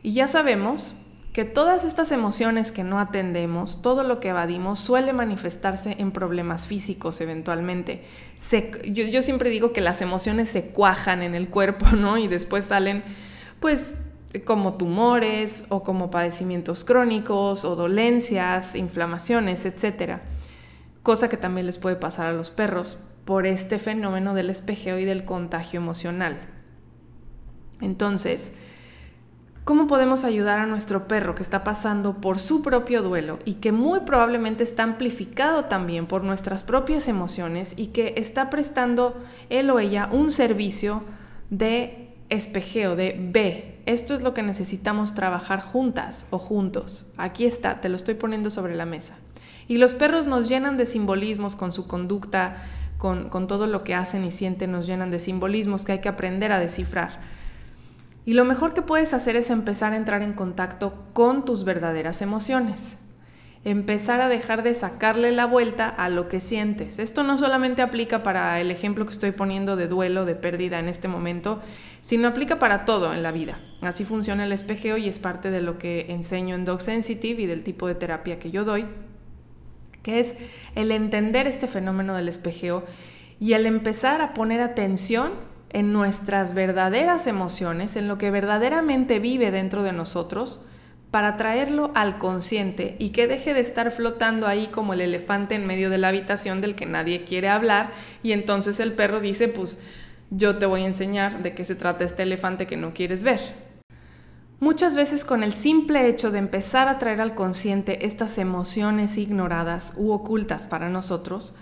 Y 0.03 0.15
ya 0.15 0.27
sabemos 0.27 0.97
que 1.33 1.45
todas 1.45 1.85
estas 1.85 2.11
emociones 2.11 2.73
que 2.73 2.83
no 2.83 2.99
atendemos, 2.99 3.83
todo 3.83 4.03
lo 4.03 4.19
que 4.19 4.31
evadimos, 4.31 4.81
suele 4.81 5.13
manifestarse 5.13 5.95
en 6.01 6.11
problemas 6.11 6.67
físicos 6.67 7.21
eventualmente. 7.21 8.03
yo, 8.85 9.05
yo, 9.05 9.23
siempre 9.23 9.49
digo 9.49 9.73
que 9.73 9.81
las 9.81 10.03
emociones 10.03 10.49
se 10.49 10.71
cuajan 10.71 11.23
en 11.23 11.37
el 11.37 11.51
cuerpo, 11.51 11.87
¿no? 11.93 12.19
Y 12.19 12.27
después 12.27 12.65
salen, 12.65 13.05
pues, 13.61 13.95
como 14.45 14.75
tumores 14.75 15.67
o 15.69 15.85
como 15.85 16.11
padecimientos 16.11 16.83
crónicos 16.83 17.65
o 17.65 17.77
dolencias, 17.77 18.75
inflamaciones, 18.75 19.67
etc. 19.67 20.19
Cosa 21.09 21.31
que 21.31 21.39
también 21.39 21.65
les 21.65 21.79
puede 21.79 21.97
pasar 21.97 22.27
a 22.27 22.35
los 22.35 22.51
perros 22.51 22.99
por 23.25 23.47
este 23.47 23.79
fenómeno 23.79 24.35
del 24.35 24.51
espejeo 24.51 24.99
y 24.99 25.07
del 25.07 25.25
contagio 25.25 25.81
emocional. 25.81 26.37
Entonces, 27.81 28.53
¿Cómo 29.65 29.87
podemos 29.87 30.25
ayudar 30.25 30.59
a 30.59 30.67
nuestro 30.67 31.09
perro 31.09 31.35
que 31.35 31.43
está 31.43 31.65
pasando 31.65 32.21
por 32.21 32.39
su 32.39 32.61
propio 32.61 33.03
duelo 33.03 33.39
y 33.47 33.55
que 33.55 33.73
muy 33.73 34.01
probablemente 34.01 34.65
está 34.65 34.83
amplificado 34.83 35.65
también 35.65 36.07
por 36.07 36.25
nuestras 36.25 36.63
propias 36.63 37.09
emociones 37.09 37.73
y 37.77 37.87
que 37.87 38.15
está 38.19 38.51
prestando 38.51 39.17
él 39.49 39.71
o 39.71 39.79
ella 39.79 40.11
un 40.13 40.31
servicio 40.31 41.05
de 41.49 42.15
espejeo, 42.29 42.97
de 42.97 43.17
ve? 43.19 43.83
Esto 43.85 44.15
es 44.15 44.23
lo 44.23 44.35
que 44.35 44.43
necesitamos 44.43 45.15
trabajar 45.15 45.63
juntas 45.63 46.27
o 46.29 46.39
juntos. 46.39 47.07
Aquí 47.17 47.47
está, 47.47 47.81
te 47.81 47.89
lo 47.89 47.97
estoy 47.97 48.15
poniendo 48.15 48.51
sobre 48.51 48.75
la 48.75 48.85
mesa. 48.85 49.17
Y 49.69 49.77
los 49.77 49.95
perros 49.95 50.27
nos 50.27 50.49
llenan 50.49 50.79
de 50.79 50.87
simbolismos 50.87 51.55
con 51.55 51.73
su 51.73 51.87
conducta, 51.87 52.57
con, 52.97 53.47
todo 53.47 53.67
lo 53.67 53.85
que 53.85 53.95
hacen 53.95 54.25
y 54.25 54.31
sienten, 54.31 54.73
nos 54.73 54.87
llenan 54.87 55.11
de 55.11 55.21
simbolismos 55.21 55.85
que 55.85 55.93
hay 55.93 55.99
que 56.01 56.09
aprender 56.09 56.51
a 56.53 56.59
descifrar. 56.59 57.21
Y 58.25 58.33
lo 58.33 58.45
mejor 58.45 58.75
que 58.75 58.83
puedes 58.83 59.15
hacer 59.15 59.37
es 59.37 59.51
empezar 59.51 59.93
a 59.93 59.97
entrar 59.97 60.23
en 60.23 60.33
contacto 60.33 61.05
con 61.13 61.45
tus 61.45 61.65
verdaderas 61.65 62.23
emociones. 62.23 62.97
Empezar 63.65 64.21
a 64.21 64.29
dejar 64.29 64.63
de 64.63 64.75
sacarle 64.75 65.33
la 65.33 65.45
vuelta 65.45 65.89
a 65.89 66.09
lo 66.09 66.29
que 66.29 66.41
sientes. 66.41 66.99
Esto 66.99 67.23
no 67.23 67.39
solamente 67.39 67.83
aplica 67.83 68.23
para 68.23 68.61
el 68.61 68.71
ejemplo 68.71 69.05
que 69.05 69.13
estoy 69.13 69.33
poniendo 69.33 69.77
de 69.77 69.89
duelo, 69.89 70.25
de 70.25 70.35
pérdida 70.35 70.79
en 70.79 70.89
este 70.89 71.09
momento, 71.09 71.61
sino 72.03 72.29
aplica 72.29 72.59
para 72.59 72.85
todo 72.85 73.13
en 73.13 73.23
la 73.23 73.33
vida. 73.33 73.61
Así 73.81 74.05
funciona 74.05 74.45
el 74.45 74.53
espejeo 74.53 74.97
y 74.97 75.09
es 75.09 75.19
parte 75.19 75.51
de 75.51 75.61
lo 75.61 75.79
que 75.79 76.07
enseño 76.13 76.55
en 76.55 76.65
Dog 76.65 76.81
Sensitive 76.81 77.43
y 77.43 77.47
del 77.47 77.65
tipo 77.65 77.87
de 77.87 77.95
terapia 77.95 78.39
que 78.39 78.51
yo 78.51 78.65
doy, 78.65 78.87
que 80.09 80.21
es 80.21 80.37
el 80.75 80.91
entender 80.91 81.47
este 81.47 81.67
fenómeno 81.67 82.15
del 82.15 82.31
espejeo 82.31 82.83
y 83.39 83.53
el 83.53 83.67
empezar 83.67 84.23
a 84.23 84.33
poner 84.33 84.63
atención 84.63 85.33
en 85.69 85.93
nuestras 85.93 86.55
verdaderas 86.55 87.27
emociones, 87.27 87.95
en 87.95 88.09
lo 88.09 88.17
que 88.17 88.31
verdaderamente 88.31 89.19
vive 89.19 89.51
dentro 89.51 89.83
de 89.83 89.93
nosotros, 89.93 90.63
para 91.11 91.37
traerlo 91.37 91.91
al 91.95 92.17
consciente 92.17 92.97
y 92.99 93.11
que 93.11 93.27
deje 93.27 93.53
de 93.53 93.61
estar 93.61 93.91
flotando 93.91 94.47
ahí 94.47 94.69
como 94.69 94.95
el 94.95 95.03
elefante 95.03 95.55
en 95.55 95.67
medio 95.67 95.91
de 95.91 95.99
la 95.99 96.09
habitación 96.09 96.63
del 96.63 96.75
que 96.75 96.87
nadie 96.87 97.25
quiere 97.25 97.51
hablar 97.51 97.91
y 98.23 98.33
entonces 98.33 98.81
el 98.81 98.93
perro 98.93 99.21
dice, 99.21 99.49
pues 99.49 99.83
yo 100.31 100.57
te 100.57 100.65
voy 100.65 100.85
a 100.85 100.87
enseñar 100.87 101.43
de 101.43 101.53
qué 101.53 101.67
se 101.67 101.75
trata 101.75 102.07
este 102.07 102.23
elefante 102.23 102.67
que 102.67 102.79
no 102.79 102.95
quieres 102.95 103.25
ver. 103.25 103.68
Muchas 104.61 104.97
veces 104.97 105.25
con 105.25 105.45
el 105.45 105.53
simple 105.53 106.09
hecho 106.09 106.33
de 106.33 106.39
empezar 106.39 106.89
a 106.89 106.99
traer 106.99 107.21
al 107.21 107.37
consciente 107.37 108.07
estas 108.07 108.39
emociones 108.39 109.17
ignoradas 109.17 109.93
u 109.97 110.11
ocultas 110.11 110.67
para 110.67 110.89
nosotros, 110.89 111.55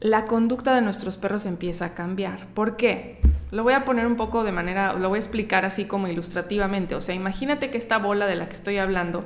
la 0.00 0.24
conducta 0.24 0.74
de 0.74 0.80
nuestros 0.80 1.16
perros 1.16 1.46
empieza 1.46 1.84
a 1.84 1.94
cambiar. 1.94 2.48
¿Por 2.54 2.76
qué? 2.76 3.20
Lo 3.52 3.62
voy 3.62 3.74
a 3.74 3.84
poner 3.84 4.06
un 4.06 4.16
poco 4.16 4.42
de 4.42 4.50
manera, 4.50 4.94
lo 4.94 5.10
voy 5.10 5.18
a 5.18 5.20
explicar 5.20 5.64
así 5.64 5.84
como 5.84 6.08
ilustrativamente. 6.08 6.96
O 6.96 7.00
sea, 7.00 7.14
imagínate 7.14 7.70
que 7.70 7.78
esta 7.78 7.98
bola 7.98 8.26
de 8.26 8.34
la 8.34 8.48
que 8.48 8.54
estoy 8.54 8.78
hablando, 8.78 9.24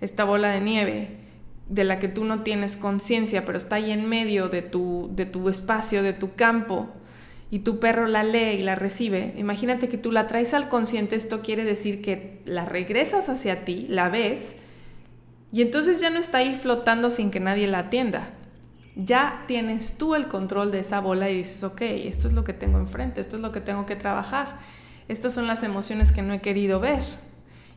esta 0.00 0.24
bola 0.24 0.48
de 0.48 0.62
nieve, 0.62 1.18
de 1.68 1.84
la 1.84 1.98
que 1.98 2.08
tú 2.08 2.24
no 2.24 2.40
tienes 2.40 2.78
conciencia, 2.78 3.44
pero 3.44 3.58
está 3.58 3.76
ahí 3.76 3.90
en 3.90 4.08
medio 4.08 4.48
de 4.48 4.62
tu, 4.62 5.10
de 5.12 5.26
tu 5.26 5.50
espacio, 5.50 6.02
de 6.02 6.14
tu 6.14 6.34
campo, 6.34 6.88
y 7.52 7.60
tu 7.60 7.78
perro 7.78 8.08
la 8.08 8.24
lee 8.24 8.58
y 8.58 8.62
la 8.62 8.74
recibe, 8.74 9.32
imagínate 9.36 9.88
que 9.88 9.98
tú 9.98 10.10
la 10.10 10.26
traes 10.26 10.54
al 10.54 10.68
consciente, 10.68 11.14
esto 11.14 11.40
quiere 11.40 11.62
decir 11.62 12.02
que 12.02 12.40
la 12.44 12.64
regresas 12.64 13.28
hacia 13.28 13.64
ti, 13.64 13.86
la 13.88 14.08
ves, 14.08 14.56
y 15.52 15.62
entonces 15.62 16.00
ya 16.00 16.10
no 16.10 16.18
está 16.18 16.38
ahí 16.38 16.56
flotando 16.56 17.10
sin 17.10 17.30
que 17.30 17.38
nadie 17.38 17.68
la 17.68 17.78
atienda 17.78 18.32
ya 18.94 19.44
tienes 19.46 19.96
tú 19.96 20.14
el 20.14 20.28
control 20.28 20.70
de 20.70 20.80
esa 20.80 21.00
bola 21.00 21.30
y 21.30 21.38
dices, 21.38 21.64
ok, 21.64 21.80
esto 21.80 22.28
es 22.28 22.34
lo 22.34 22.44
que 22.44 22.52
tengo 22.52 22.78
enfrente, 22.78 23.20
esto 23.20 23.36
es 23.36 23.42
lo 23.42 23.52
que 23.52 23.60
tengo 23.60 23.86
que 23.86 23.96
trabajar, 23.96 24.58
estas 25.08 25.34
son 25.34 25.46
las 25.46 25.62
emociones 25.62 26.12
que 26.12 26.22
no 26.22 26.34
he 26.34 26.40
querido 26.40 26.80
ver. 26.80 27.02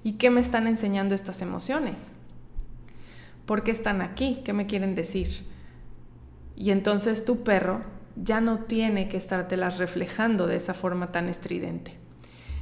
¿Y 0.03 0.13
qué 0.13 0.29
me 0.29 0.41
están 0.41 0.67
enseñando 0.67 1.15
estas 1.15 1.41
emociones? 1.41 2.09
¿Por 3.45 3.63
qué 3.63 3.71
están 3.71 4.01
aquí? 4.01 4.41
¿Qué 4.43 4.53
me 4.53 4.67
quieren 4.67 4.93
decir? 4.93 5.45
Y 6.55 6.71
entonces 6.71 7.25
tu 7.25 7.43
perro 7.43 7.81
ya 8.15 8.41
no 8.41 8.59
tiene 8.59 9.07
que 9.07 9.17
estártelas 9.17 9.77
reflejando 9.77 10.47
de 10.47 10.55
esa 10.55 10.73
forma 10.73 11.11
tan 11.11 11.29
estridente. 11.29 11.97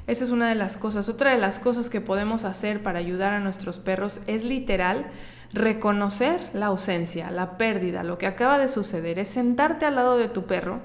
Esa 0.06 0.26
es 0.26 0.32
una 0.32 0.50
de 0.50 0.56
las 0.56 0.78
cosas. 0.78 1.08
Otra 1.08 1.32
de 1.32 1.38
las 1.38 1.60
cosas 1.60 1.90
que 1.90 2.02
podemos 2.02 2.44
hacer 2.44 2.84
para 2.84 3.00
ayudar 3.00 3.34
a 3.34 3.40
nuestros 3.40 3.78
perros 3.78 4.22
es 4.28 4.44
literal 4.44 5.08
reconocer 5.54 6.50
la 6.54 6.68
ausencia, 6.68 7.32
la 7.32 7.58
pérdida, 7.58 8.04
lo 8.04 8.18
que 8.18 8.28
acaba 8.28 8.58
de 8.58 8.68
suceder, 8.68 9.20
es 9.20 9.30
sentarte 9.30 9.86
al 9.86 9.96
lado 9.96 10.18
de 10.18 10.28
tu 10.28 10.46
perro 10.46 10.82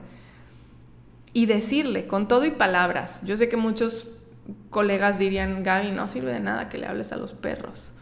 y 1.32 1.46
decirle 1.46 2.06
con 2.06 2.28
todo 2.28 2.44
y 2.44 2.50
palabras. 2.50 3.22
Yo 3.24 3.36
sé 3.36 3.48
que 3.48 3.56
muchos 3.56 4.18
colegas 4.70 5.18
dirían, 5.18 5.62
Gaby, 5.62 5.90
no 5.90 6.06
sirve 6.06 6.32
de 6.32 6.40
nada 6.40 6.68
que 6.68 6.78
le 6.78 6.86
hables 6.86 7.12
a 7.12 7.16
los 7.16 7.32
perros. 7.32 7.92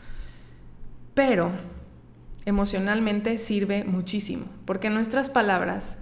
Pero 1.15 1.53
emocionalmente 2.45 3.39
sirve 3.39 3.85
muchísimo, 3.85 4.47
porque 4.67 4.91
nuestras 4.91 5.29
palabras 5.29 5.97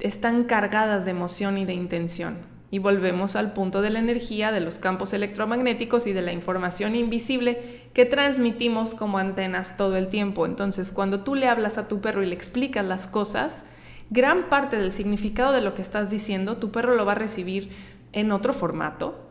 están 0.00 0.44
cargadas 0.44 1.04
de 1.04 1.12
emoción 1.12 1.58
y 1.58 1.64
de 1.64 1.74
intención. 1.74 2.38
Y 2.70 2.78
volvemos 2.80 3.36
al 3.36 3.52
punto 3.52 3.82
de 3.82 3.90
la 3.90 4.00
energía, 4.00 4.50
de 4.50 4.60
los 4.60 4.78
campos 4.78 5.12
electromagnéticos 5.12 6.06
y 6.06 6.12
de 6.12 6.22
la 6.22 6.32
información 6.32 6.96
invisible 6.96 7.82
que 7.94 8.04
transmitimos 8.04 8.94
como 8.94 9.18
antenas 9.18 9.76
todo 9.76 9.96
el 9.96 10.08
tiempo. 10.08 10.44
Entonces, 10.44 10.90
cuando 10.90 11.20
tú 11.20 11.36
le 11.36 11.48
hablas 11.48 11.78
a 11.78 11.86
tu 11.86 12.00
perro 12.00 12.22
y 12.22 12.26
le 12.26 12.34
explicas 12.34 12.84
las 12.84 13.06
cosas, 13.06 13.62
gran 14.10 14.48
parte 14.48 14.76
del 14.76 14.90
significado 14.90 15.52
de 15.52 15.60
lo 15.60 15.74
que 15.74 15.82
estás 15.82 16.10
diciendo, 16.10 16.56
tu 16.56 16.72
perro 16.72 16.96
lo 16.96 17.04
va 17.04 17.12
a 17.12 17.16
recibir 17.16 17.70
en 18.12 18.32
otro 18.32 18.52
formato, 18.52 19.28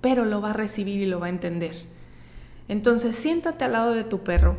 pero 0.00 0.24
lo 0.24 0.40
va 0.40 0.50
a 0.50 0.54
recibir 0.54 1.02
y 1.02 1.06
lo 1.06 1.18
va 1.18 1.26
a 1.26 1.30
entender. 1.30 1.86
Entonces, 2.68 3.16
siéntate 3.16 3.64
al 3.64 3.72
lado 3.72 3.94
de 3.94 4.04
tu 4.04 4.22
perro 4.22 4.56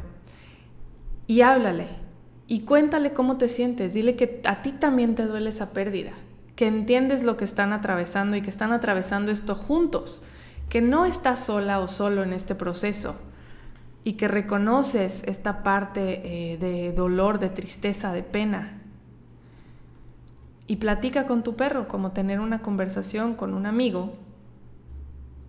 y 1.27 1.41
háblale 1.41 1.87
y 2.49 2.61
cuéntale 2.61 3.13
cómo 3.13 3.37
te 3.37 3.47
sientes. 3.47 3.93
Dile 3.93 4.17
que 4.17 4.41
a 4.43 4.61
ti 4.61 4.73
también 4.73 5.15
te 5.15 5.25
duele 5.25 5.51
esa 5.51 5.71
pérdida 5.71 6.11
que 6.59 6.67
entiendes 6.67 7.23
lo 7.23 7.37
que 7.37 7.45
están 7.45 7.71
atravesando 7.71 8.35
y 8.35 8.41
que 8.41 8.49
están 8.49 8.73
atravesando 8.73 9.31
esto 9.31 9.55
juntos, 9.55 10.23
que 10.67 10.81
no 10.81 11.05
estás 11.05 11.45
sola 11.45 11.79
o 11.79 11.87
solo 11.87 12.21
en 12.21 12.33
este 12.33 12.53
proceso 12.53 13.15
y 14.03 14.13
que 14.13 14.27
reconoces 14.27 15.23
esta 15.25 15.63
parte 15.63 16.51
eh, 16.51 16.57
de 16.57 16.91
dolor, 16.91 17.39
de 17.39 17.47
tristeza, 17.47 18.11
de 18.11 18.23
pena. 18.23 18.81
Y 20.67 20.75
platica 20.75 21.25
con 21.25 21.43
tu 21.43 21.55
perro, 21.55 21.87
como 21.87 22.11
tener 22.11 22.41
una 22.41 22.61
conversación 22.61 23.35
con 23.35 23.53
un 23.53 23.65
amigo, 23.65 24.15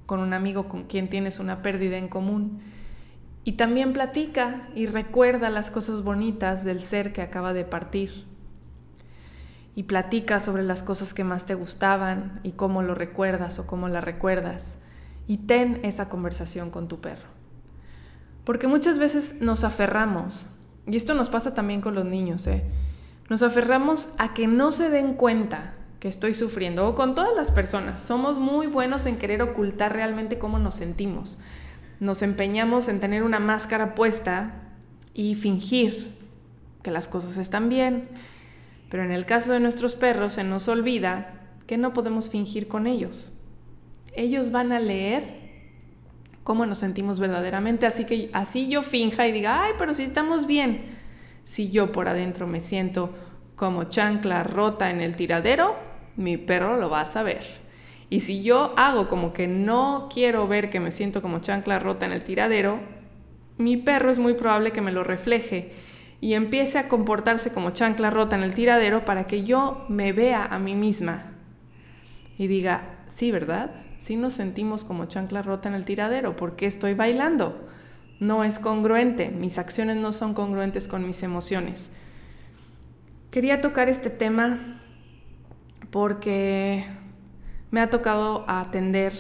con 0.07 0.21
un 0.21 0.33
amigo 0.33 0.69
con 0.69 0.85
quien 0.85 1.11
tienes 1.11 1.41
una 1.41 1.61
pérdida 1.61 1.97
en 1.97 2.07
común. 2.07 2.61
Y 3.45 3.53
también 3.53 3.93
platica 3.93 4.69
y 4.75 4.87
recuerda 4.87 5.51
las 5.51 5.71
cosas 5.71 6.03
bonitas 6.03 6.65
del 6.65 6.83
ser 6.83 7.13
que 7.13 7.23
acaba 7.23 7.53
de 7.53 7.65
partir 7.65 8.27
y 9.75 9.85
platica 9.85 10.41
sobre 10.41 10.63
las 10.63 10.83
cosas 10.83 11.15
que 11.15 11.25
más 11.25 11.47
te 11.47 11.55
gustaban 11.55 12.41
y 12.43 12.53
cómo 12.53 12.83
lo 12.83 12.95
recuerdas 12.95 13.59
o 13.59 13.67
cómo 13.67 13.89
la 13.89 14.01
recuerdas. 14.01 14.77
Y 15.27 15.39
ten 15.39 15.81
esa 15.85 16.09
conversación 16.09 16.71
con 16.71 16.89
tu 16.89 17.01
perro. 17.01 17.29
Porque 18.45 18.67
muchas 18.67 18.99
veces 18.99 19.37
nos 19.41 19.65
aferramos, 19.65 20.47
y 20.87 20.97
esto 20.97 21.15
nos 21.15 21.31
pasa 21.31 21.55
también 21.55 21.81
con 21.81 21.95
los 21.95 22.05
niños, 22.05 22.47
¿eh? 22.47 22.65
nos 23.29 23.43
aferramos 23.43 24.09
a 24.19 24.35
que 24.35 24.49
no 24.49 24.73
se 24.73 24.91
den 24.91 25.15
cuenta 25.15 25.75
que 26.01 26.09
estoy 26.09 26.35
sufriendo, 26.35 26.89
o 26.89 26.95
con 26.95 27.15
todas 27.15 27.37
las 27.37 27.51
personas. 27.51 28.01
Somos 28.01 28.39
muy 28.39 28.67
buenos 28.67 29.07
en 29.07 29.19
querer 29.19 29.41
ocultar 29.43 29.93
realmente 29.93 30.39
cómo 30.39 30.59
nos 30.59 30.75
sentimos. 30.75 31.39
Nos 32.01 32.23
empeñamos 32.23 32.89
en 32.89 32.99
tener 32.99 33.23
una 33.23 33.39
máscara 33.39 33.95
puesta 33.95 34.55
y 35.15 35.35
fingir 35.35 36.17
que 36.83 36.91
las 36.91 37.09
cosas 37.09 37.37
están 37.39 37.69
bien. 37.69 38.09
Pero 38.91 39.05
en 39.05 39.13
el 39.13 39.27
caso 39.27 39.53
de 39.53 39.61
nuestros 39.61 39.95
perros 39.95 40.33
se 40.33 40.45
nos 40.45 40.67
olvida 40.67 41.35
que 41.67 41.77
no 41.77 41.93
podemos 41.93 42.31
fingir 42.31 42.67
con 42.67 42.87
ellos. 42.87 43.39
Ellos 44.15 44.51
van 44.51 44.73
a 44.73 44.81
leer 44.81 45.39
cómo 46.43 46.67
nos 46.67 46.79
sentimos 46.79 47.21
verdaderamente, 47.21 47.87
así 47.87 48.07
que 48.07 48.31
así 48.33 48.69
yo 48.69 48.83
finja 48.83 49.29
y 49.29 49.33
diga, 49.33 49.63
ay, 49.63 49.73
pero 49.79 49.95
si 49.95 50.03
estamos 50.03 50.47
bien. 50.47 50.99
Si 51.45 51.71
yo 51.71 51.93
por 51.93 52.09
adentro 52.09 52.47
me 52.47 52.61
siento 52.61 53.15
como 53.57 53.85
chancla 53.85 54.43
rota 54.43 54.91
en 54.91 55.01
el 55.01 55.17
tiradero, 55.17 55.77
mi 56.17 56.39
perro 56.39 56.77
lo 56.77 56.91
va 56.91 57.03
a 57.03 57.07
saber. 57.07 57.60
Y 58.11 58.21
si 58.21 58.43
yo 58.43 58.75
hago 58.77 59.09
como 59.09 59.33
que 59.33 59.47
no 59.47 60.09
quiero 60.13 60.49
ver 60.49 60.69
que 60.69 60.81
me 60.81 60.91
siento 60.91 61.23
como 61.23 61.39
chancla 61.39 61.79
rota 61.79 62.07
en 62.07 62.13
el 62.13 62.25
tiradero, 62.25 62.81
mi 63.57 63.77
perro 63.77 64.11
es 64.11 64.19
muy 64.19 64.35
probable 64.35 64.73
que 64.73 64.81
me 64.81 64.91
lo 64.91 65.05
refleje 65.05 65.73
y 66.21 66.35
empiece 66.35 66.79
a 66.79 66.89
comportarse 66.89 67.53
como 67.53 67.71
chancla 67.71 68.11
rota 68.11 68.37
en 68.37 68.43
el 68.43 68.53
tiradero 68.53 69.05
para 69.05 69.25
que 69.25 69.45
yo 69.45 69.87
me 69.89 70.13
vea 70.13 70.45
a 70.45 70.59
mí 70.59 70.75
misma 70.75 71.33
y 72.37 72.47
diga, 72.47 72.99
sí, 73.07 73.31
¿verdad? 73.31 73.71
Sí 73.99 74.17
nos 74.17 74.33
sentimos 74.33 74.83
como 74.83 75.05
chancla 75.05 75.43
rota 75.43 75.69
en 75.69 75.75
el 75.75 75.85
tiradero, 75.85 76.37
porque 76.37 76.67
estoy 76.67 76.95
bailando? 76.95 77.69
No 78.19 78.45
es 78.45 78.59
congruente, 78.59 79.31
mis 79.31 79.59
acciones 79.59 79.97
no 79.97 80.13
son 80.13 80.35
congruentes 80.35 80.89
con 80.89 81.07
mis 81.07 81.23
emociones. 81.23 81.91
Quería 83.31 83.61
tocar 83.61 83.89
este 83.89 84.11
tema 84.11 84.81
porque 85.91 86.85
me 87.71 87.81
ha 87.81 87.91
tocado 87.91 88.45
atender 88.49 89.13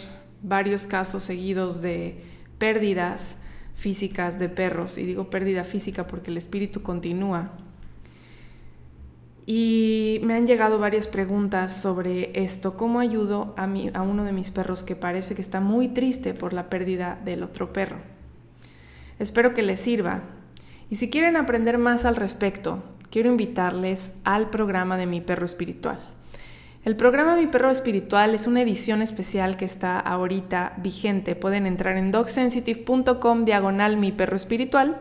varios 0.42 0.84
casos 0.84 1.22
seguidos 1.22 1.82
de 1.82 2.24
pérdidas 2.58 3.36
físicas 3.74 4.38
de 4.38 4.48
perros, 4.48 4.98
y 4.98 5.04
digo 5.04 5.30
pérdida 5.30 5.64
física 5.64 6.06
porque 6.06 6.30
el 6.30 6.36
espíritu 6.36 6.82
continúa. 6.82 7.50
Y 9.46 10.20
me 10.22 10.34
han 10.34 10.46
llegado 10.46 10.78
varias 10.78 11.08
preguntas 11.08 11.80
sobre 11.80 12.30
esto, 12.40 12.76
cómo 12.76 13.00
ayudo 13.00 13.54
a, 13.56 13.64
a 13.64 14.02
uno 14.02 14.24
de 14.24 14.32
mis 14.32 14.50
perros 14.50 14.82
que 14.82 14.96
parece 14.96 15.34
que 15.34 15.40
está 15.40 15.60
muy 15.60 15.88
triste 15.88 16.34
por 16.34 16.52
la 16.52 16.68
pérdida 16.68 17.18
del 17.24 17.42
otro 17.42 17.72
perro. 17.72 17.96
Espero 19.18 19.54
que 19.54 19.62
les 19.62 19.80
sirva. 19.80 20.22
Y 20.88 20.96
si 20.96 21.08
quieren 21.08 21.36
aprender 21.36 21.78
más 21.78 22.04
al 22.04 22.16
respecto, 22.16 22.82
quiero 23.10 23.30
invitarles 23.30 24.12
al 24.24 24.50
programa 24.50 24.96
de 24.96 25.06
mi 25.06 25.20
perro 25.20 25.46
espiritual. 25.46 25.98
El 26.82 26.96
programa 26.96 27.36
Mi 27.36 27.46
Perro 27.46 27.70
Espiritual 27.70 28.34
es 28.34 28.46
una 28.46 28.62
edición 28.62 29.02
especial 29.02 29.58
que 29.58 29.66
está 29.66 30.00
ahorita 30.00 30.72
vigente. 30.78 31.36
Pueden 31.36 31.66
entrar 31.66 31.98
en 31.98 32.10
dogsensitive.com 32.10 33.44
diagonal 33.44 33.98
Mi 33.98 34.12
Perro 34.12 34.34
Espiritual, 34.34 34.96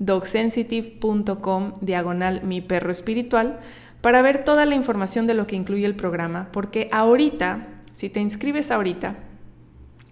dogsensitive.com 0.00 1.78
diagonal 1.80 2.42
Mi 2.42 2.60
Perro 2.60 2.90
Espiritual, 2.90 3.58
para 4.02 4.20
ver 4.20 4.44
toda 4.44 4.66
la 4.66 4.74
información 4.74 5.26
de 5.26 5.32
lo 5.32 5.46
que 5.46 5.56
incluye 5.56 5.86
el 5.86 5.96
programa, 5.96 6.50
porque 6.52 6.90
ahorita, 6.92 7.68
si 7.92 8.10
te 8.10 8.20
inscribes 8.20 8.70
ahorita, 8.70 9.16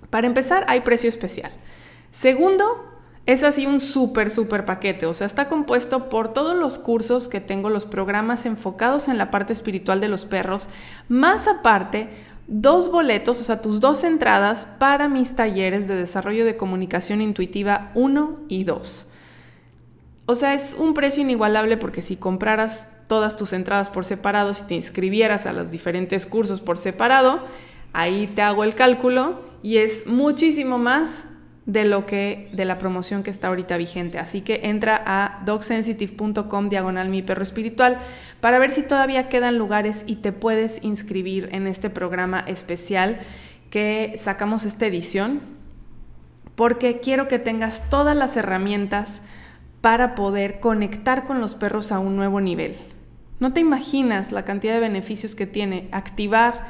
para 0.09 0.27
empezar 0.27 0.65
hay 0.67 0.81
precio 0.81 1.11
especial. 1.11 1.53
Segundo, 2.11 2.92
es 3.25 3.45
así 3.45 3.67
un 3.67 3.79
súper, 3.79 4.31
súper 4.31 4.65
paquete, 4.65 5.07
o 5.07 5.15
sea, 5.15 5.27
está 5.27 5.49
compuesto 5.49 6.09
por 6.09 6.33
todos 6.33 6.57
los 6.57 6.79
cursos 6.79 7.29
que 7.29 7.41
tengo, 7.41 7.71
los 7.71 7.85
programas 7.85 8.47
enfocados 8.47 9.07
en 9.07 9.17
la 9.17 9.31
parte 9.31 9.53
espiritual 9.53 10.01
de 10.01 10.09
los 10.09 10.25
perros, 10.25 10.69
más 11.09 11.47
aparte, 11.47 12.09
dos 12.49 12.91
boletos, 12.91 13.41
o 13.41 13.45
sea, 13.45 13.63
tus 13.63 13.79
dos 13.79 14.03
entradas 14.03 14.67
para 14.79 15.09
mis 15.09 15.37
talleres 15.37 15.87
de 15.87 15.95
desarrollo 15.95 16.45
de 16.45 16.57
comunicación 16.57 17.21
intuitiva 17.21 17.93
1 17.95 18.41
y 18.49 18.65
2. 18.65 19.09
O 20.27 20.35
sea, 20.35 20.55
es 20.55 20.75
un 20.79 20.95
precio 20.95 21.23
inigualable 21.23 21.77
porque 21.77 22.03
si 22.03 22.17
compraras 22.17 22.89
todas 23.07 23.37
tus 23.37 23.53
entradas 23.53 23.89
por 23.89 24.05
separado, 24.05 24.53
si 24.55 24.65
te 24.65 24.75
inscribieras 24.75 25.47
a 25.47 25.53
los 25.53 25.71
diferentes 25.71 26.27
cursos 26.27 26.61
por 26.61 26.79
separado, 26.79 27.41
ahí 27.93 28.27
te 28.35 28.43
hago 28.43 28.65
el 28.65 28.75
cálculo 28.75 29.43
y 29.63 29.79
es 29.79 30.07
muchísimo 30.07 30.79
más 30.79 31.23
de 31.67 31.85
lo 31.85 32.07
que 32.07 32.51
de 32.53 32.65
la 32.65 32.79
promoción 32.79 33.23
que 33.23 33.31
está 33.31 33.49
ahorita 33.49 33.77
vigente. 33.77 34.19
Así 34.19 34.41
que 34.41 34.61
entra 34.65 35.03
a 35.07 35.43
dogsensitive.com 35.45 36.69
diagonal 36.69 37.09
mi 37.09 37.23
perro 37.23 37.43
espiritual 37.43 37.99
para 38.41 38.59
ver 38.59 38.71
si 38.71 38.83
todavía 38.83 39.29
quedan 39.29 39.59
lugares 39.59 40.05
y 40.07 40.17
te 40.17 40.33
puedes 40.33 40.83
inscribir 40.83 41.49
en 41.53 41.67
este 41.67 41.91
programa 41.91 42.41
especial 42.41 43.21
que 43.71 44.15
sacamos 44.19 44.65
esta 44.65 44.87
edición 44.87 45.41
porque 46.55 47.01
quiero 47.01 47.29
que 47.29 47.39
tengas 47.39 47.89
todas 47.89 48.17
las 48.17 48.37
herramientas 48.37 49.23
para 49.81 50.15
poder 50.15 50.61
conectar 50.61 51.25
con 51.25 51.41
los 51.41 51.55
perros 51.55 51.93
a 51.93 51.99
un 51.99 52.17
nuevo 52.17 52.41
nivel. 52.41 52.77
No 53.41 53.53
te 53.53 53.61
imaginas 53.61 54.31
la 54.31 54.45
cantidad 54.45 54.75
de 54.75 54.81
beneficios 54.81 55.35
que 55.35 55.47
tiene 55.47 55.89
activar 55.91 56.67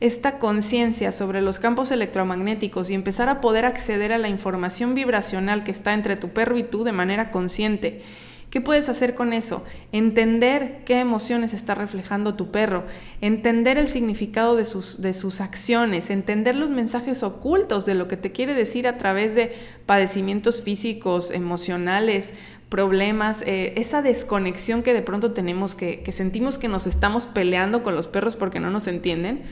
esta 0.00 0.38
conciencia 0.38 1.10
sobre 1.10 1.40
los 1.40 1.58
campos 1.58 1.90
electromagnéticos 1.90 2.90
y 2.90 2.94
empezar 2.94 3.28
a 3.28 3.40
poder 3.40 3.64
acceder 3.64 4.12
a 4.12 4.18
la 4.18 4.28
información 4.28 4.94
vibracional 4.94 5.64
que 5.64 5.70
está 5.70 5.94
entre 5.94 6.16
tu 6.16 6.30
perro 6.30 6.58
y 6.58 6.62
tú 6.62 6.84
de 6.84 6.92
manera 6.92 7.30
consciente. 7.30 8.02
¿Qué 8.50 8.60
puedes 8.60 8.88
hacer 8.88 9.14
con 9.14 9.32
eso? 9.32 9.64
Entender 9.90 10.82
qué 10.86 11.00
emociones 11.00 11.52
está 11.52 11.74
reflejando 11.74 12.34
tu 12.34 12.52
perro, 12.52 12.84
entender 13.20 13.76
el 13.76 13.88
significado 13.88 14.54
de 14.54 14.64
sus, 14.64 15.02
de 15.02 15.14
sus 15.14 15.40
acciones, 15.40 16.10
entender 16.10 16.54
los 16.54 16.70
mensajes 16.70 17.22
ocultos 17.22 17.86
de 17.86 17.94
lo 17.94 18.06
que 18.06 18.16
te 18.16 18.32
quiere 18.32 18.54
decir 18.54 18.86
a 18.86 18.98
través 18.98 19.34
de 19.34 19.52
padecimientos 19.84 20.62
físicos, 20.62 21.32
emocionales, 21.32 22.32
problemas, 22.68 23.42
eh, 23.42 23.74
esa 23.76 24.00
desconexión 24.00 24.82
que 24.82 24.94
de 24.94 25.02
pronto 25.02 25.32
tenemos, 25.32 25.74
que, 25.74 26.00
que 26.02 26.12
sentimos 26.12 26.56
que 26.56 26.68
nos 26.68 26.86
estamos 26.86 27.26
peleando 27.26 27.82
con 27.82 27.96
los 27.96 28.06
perros 28.06 28.36
porque 28.36 28.60
no 28.60 28.70
nos 28.70 28.86
entienden 28.86 29.42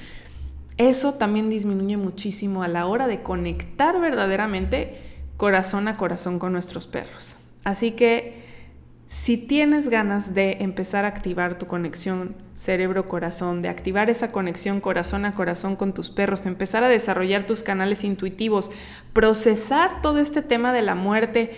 eso 0.76 1.14
también 1.14 1.50
disminuye 1.50 1.96
muchísimo 1.96 2.62
a 2.62 2.68
la 2.68 2.86
hora 2.86 3.06
de 3.06 3.22
conectar 3.22 4.00
verdaderamente 4.00 4.98
corazón 5.36 5.88
a 5.88 5.96
corazón 5.96 6.38
con 6.38 6.52
nuestros 6.52 6.86
perros. 6.86 7.36
Así 7.64 7.92
que 7.92 8.42
si 9.08 9.36
tienes 9.36 9.88
ganas 9.88 10.34
de 10.34 10.58
empezar 10.60 11.04
a 11.04 11.08
activar 11.08 11.56
tu 11.56 11.66
conexión 11.66 12.34
cerebro-corazón, 12.54 13.62
de 13.62 13.68
activar 13.68 14.10
esa 14.10 14.32
conexión 14.32 14.80
corazón 14.80 15.24
a 15.24 15.34
corazón 15.34 15.76
con 15.76 15.94
tus 15.94 16.10
perros, 16.10 16.46
empezar 16.46 16.82
a 16.82 16.88
desarrollar 16.88 17.46
tus 17.46 17.62
canales 17.62 18.02
intuitivos, 18.02 18.72
procesar 19.12 20.02
todo 20.02 20.18
este 20.18 20.42
tema 20.42 20.72
de 20.72 20.82
la 20.82 20.96
muerte 20.96 21.52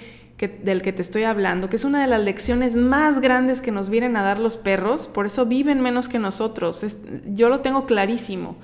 del 0.63 0.83
que 0.83 0.93
te 0.93 1.01
estoy 1.01 1.23
hablando, 1.23 1.71
que 1.71 1.77
es 1.77 1.85
una 1.85 2.03
de 2.03 2.09
las 2.09 2.21
lecciones 2.21 2.77
más 2.77 3.21
grandes 3.21 3.63
que 3.63 3.73
nos 3.73 3.89
vienen 3.89 4.17
a 4.17 4.23
dar 4.23 4.39
los 4.39 4.59
perros, 4.59 5.07
por 5.07 5.25
eso 5.25 5.47
viven 5.47 5.81
menos 5.81 6.11
que 6.11 6.19
nosotros. 6.19 6.85
yo 7.27 7.49
lo 7.49 7.61
tengo 7.61 7.87
clarísimo. 7.87 8.57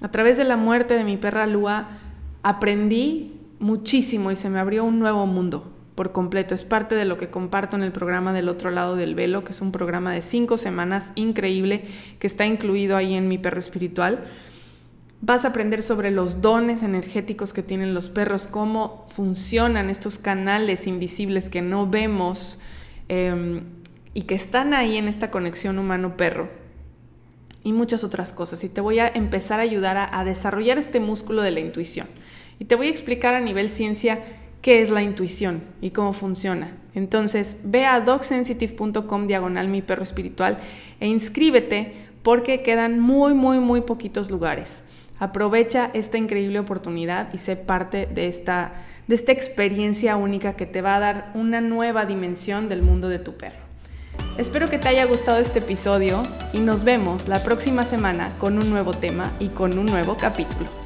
A 0.00 0.10
través 0.10 0.36
de 0.36 0.44
la 0.44 0.56
muerte 0.56 0.94
de 0.94 1.04
mi 1.04 1.16
perra 1.16 1.46
Lua 1.46 1.88
aprendí 2.42 3.40
muchísimo 3.58 4.30
y 4.30 4.36
se 4.36 4.50
me 4.50 4.58
abrió 4.58 4.84
un 4.84 4.98
nuevo 4.98 5.26
mundo 5.26 5.72
por 5.94 6.12
completo. 6.12 6.54
Es 6.54 6.64
parte 6.64 6.94
de 6.94 7.04
lo 7.04 7.16
que 7.16 7.30
comparto 7.30 7.76
en 7.76 7.82
el 7.82 7.92
programa 7.92 8.32
del 8.32 8.48
otro 8.48 8.70
lado 8.70 8.96
del 8.96 9.14
velo, 9.14 9.44
que 9.44 9.52
es 9.52 9.60
un 9.60 9.72
programa 9.72 10.12
de 10.12 10.22
cinco 10.22 10.56
semanas 10.56 11.12
increíble 11.14 11.84
que 12.18 12.26
está 12.26 12.46
incluido 12.46 12.96
ahí 12.96 13.14
en 13.14 13.28
mi 13.28 13.38
perro 13.38 13.60
espiritual. 13.60 14.24
Vas 15.20 15.44
a 15.44 15.48
aprender 15.48 15.82
sobre 15.82 16.10
los 16.10 16.42
dones 16.42 16.82
energéticos 16.82 17.52
que 17.54 17.62
tienen 17.62 17.94
los 17.94 18.10
perros, 18.10 18.46
cómo 18.46 19.06
funcionan 19.08 19.88
estos 19.88 20.18
canales 20.18 20.86
invisibles 20.86 21.48
que 21.48 21.62
no 21.62 21.88
vemos 21.88 22.58
em, 23.08 23.62
y 24.12 24.22
que 24.22 24.34
están 24.34 24.74
ahí 24.74 24.96
en 24.96 25.08
esta 25.08 25.30
conexión 25.30 25.78
humano-perro 25.78 26.63
y 27.64 27.72
muchas 27.72 28.04
otras 28.04 28.32
cosas. 28.32 28.62
Y 28.62 28.68
te 28.68 28.80
voy 28.80 29.00
a 29.00 29.08
empezar 29.08 29.58
a 29.58 29.64
ayudar 29.64 29.96
a, 30.12 30.24
desarrollar 30.24 30.78
este 30.78 31.00
músculo 31.00 31.42
de 31.42 31.50
la 31.50 31.60
intuición. 31.60 32.06
Y 32.60 32.66
te 32.66 32.76
voy 32.76 32.86
a 32.86 32.90
explicar 32.90 33.34
a 33.34 33.40
nivel 33.40 33.72
ciencia 33.72 34.22
qué 34.62 34.82
es 34.82 34.90
la 34.90 35.02
intuición 35.02 35.64
y 35.80 35.90
cómo 35.90 36.12
funciona. 36.12 36.76
Entonces, 36.94 37.56
ve 37.64 37.86
a 37.86 38.00
dogsensitive.com 38.00 39.26
diagonal 39.26 39.68
mi 39.68 39.82
perro 39.82 40.04
espiritual 40.04 40.58
e 41.00 41.08
inscríbete 41.08 41.92
porque 42.22 42.62
quedan 42.62 43.00
muy, 43.00 43.34
muy, 43.34 43.58
muy 43.58 43.80
poquitos 43.80 44.30
lugares. 44.30 44.84
Aprovecha 45.18 45.90
esta 45.94 46.18
increíble 46.18 46.58
oportunidad 46.58 47.32
y 47.32 47.38
sé 47.38 47.56
parte 47.56 48.06
de 48.06 48.28
esta, 48.28 48.72
de 49.06 49.14
esta 49.14 49.32
experiencia 49.32 50.16
única 50.16 50.54
que 50.54 50.66
te 50.66 50.82
va 50.82 50.96
a 50.96 51.00
dar 51.00 51.32
una 51.34 51.60
nueva 51.60 52.04
dimensión 52.04 52.68
del 52.68 52.82
mundo 52.82 53.08
de 53.08 53.18
tu 53.18 53.36
perro. 53.36 53.63
Espero 54.36 54.68
que 54.68 54.78
te 54.78 54.88
haya 54.88 55.04
gustado 55.04 55.38
este 55.38 55.60
episodio 55.60 56.22
y 56.52 56.58
nos 56.58 56.84
vemos 56.84 57.28
la 57.28 57.42
próxima 57.42 57.84
semana 57.84 58.36
con 58.38 58.58
un 58.58 58.68
nuevo 58.70 58.92
tema 58.92 59.32
y 59.38 59.48
con 59.48 59.78
un 59.78 59.86
nuevo 59.86 60.16
capítulo. 60.16 60.83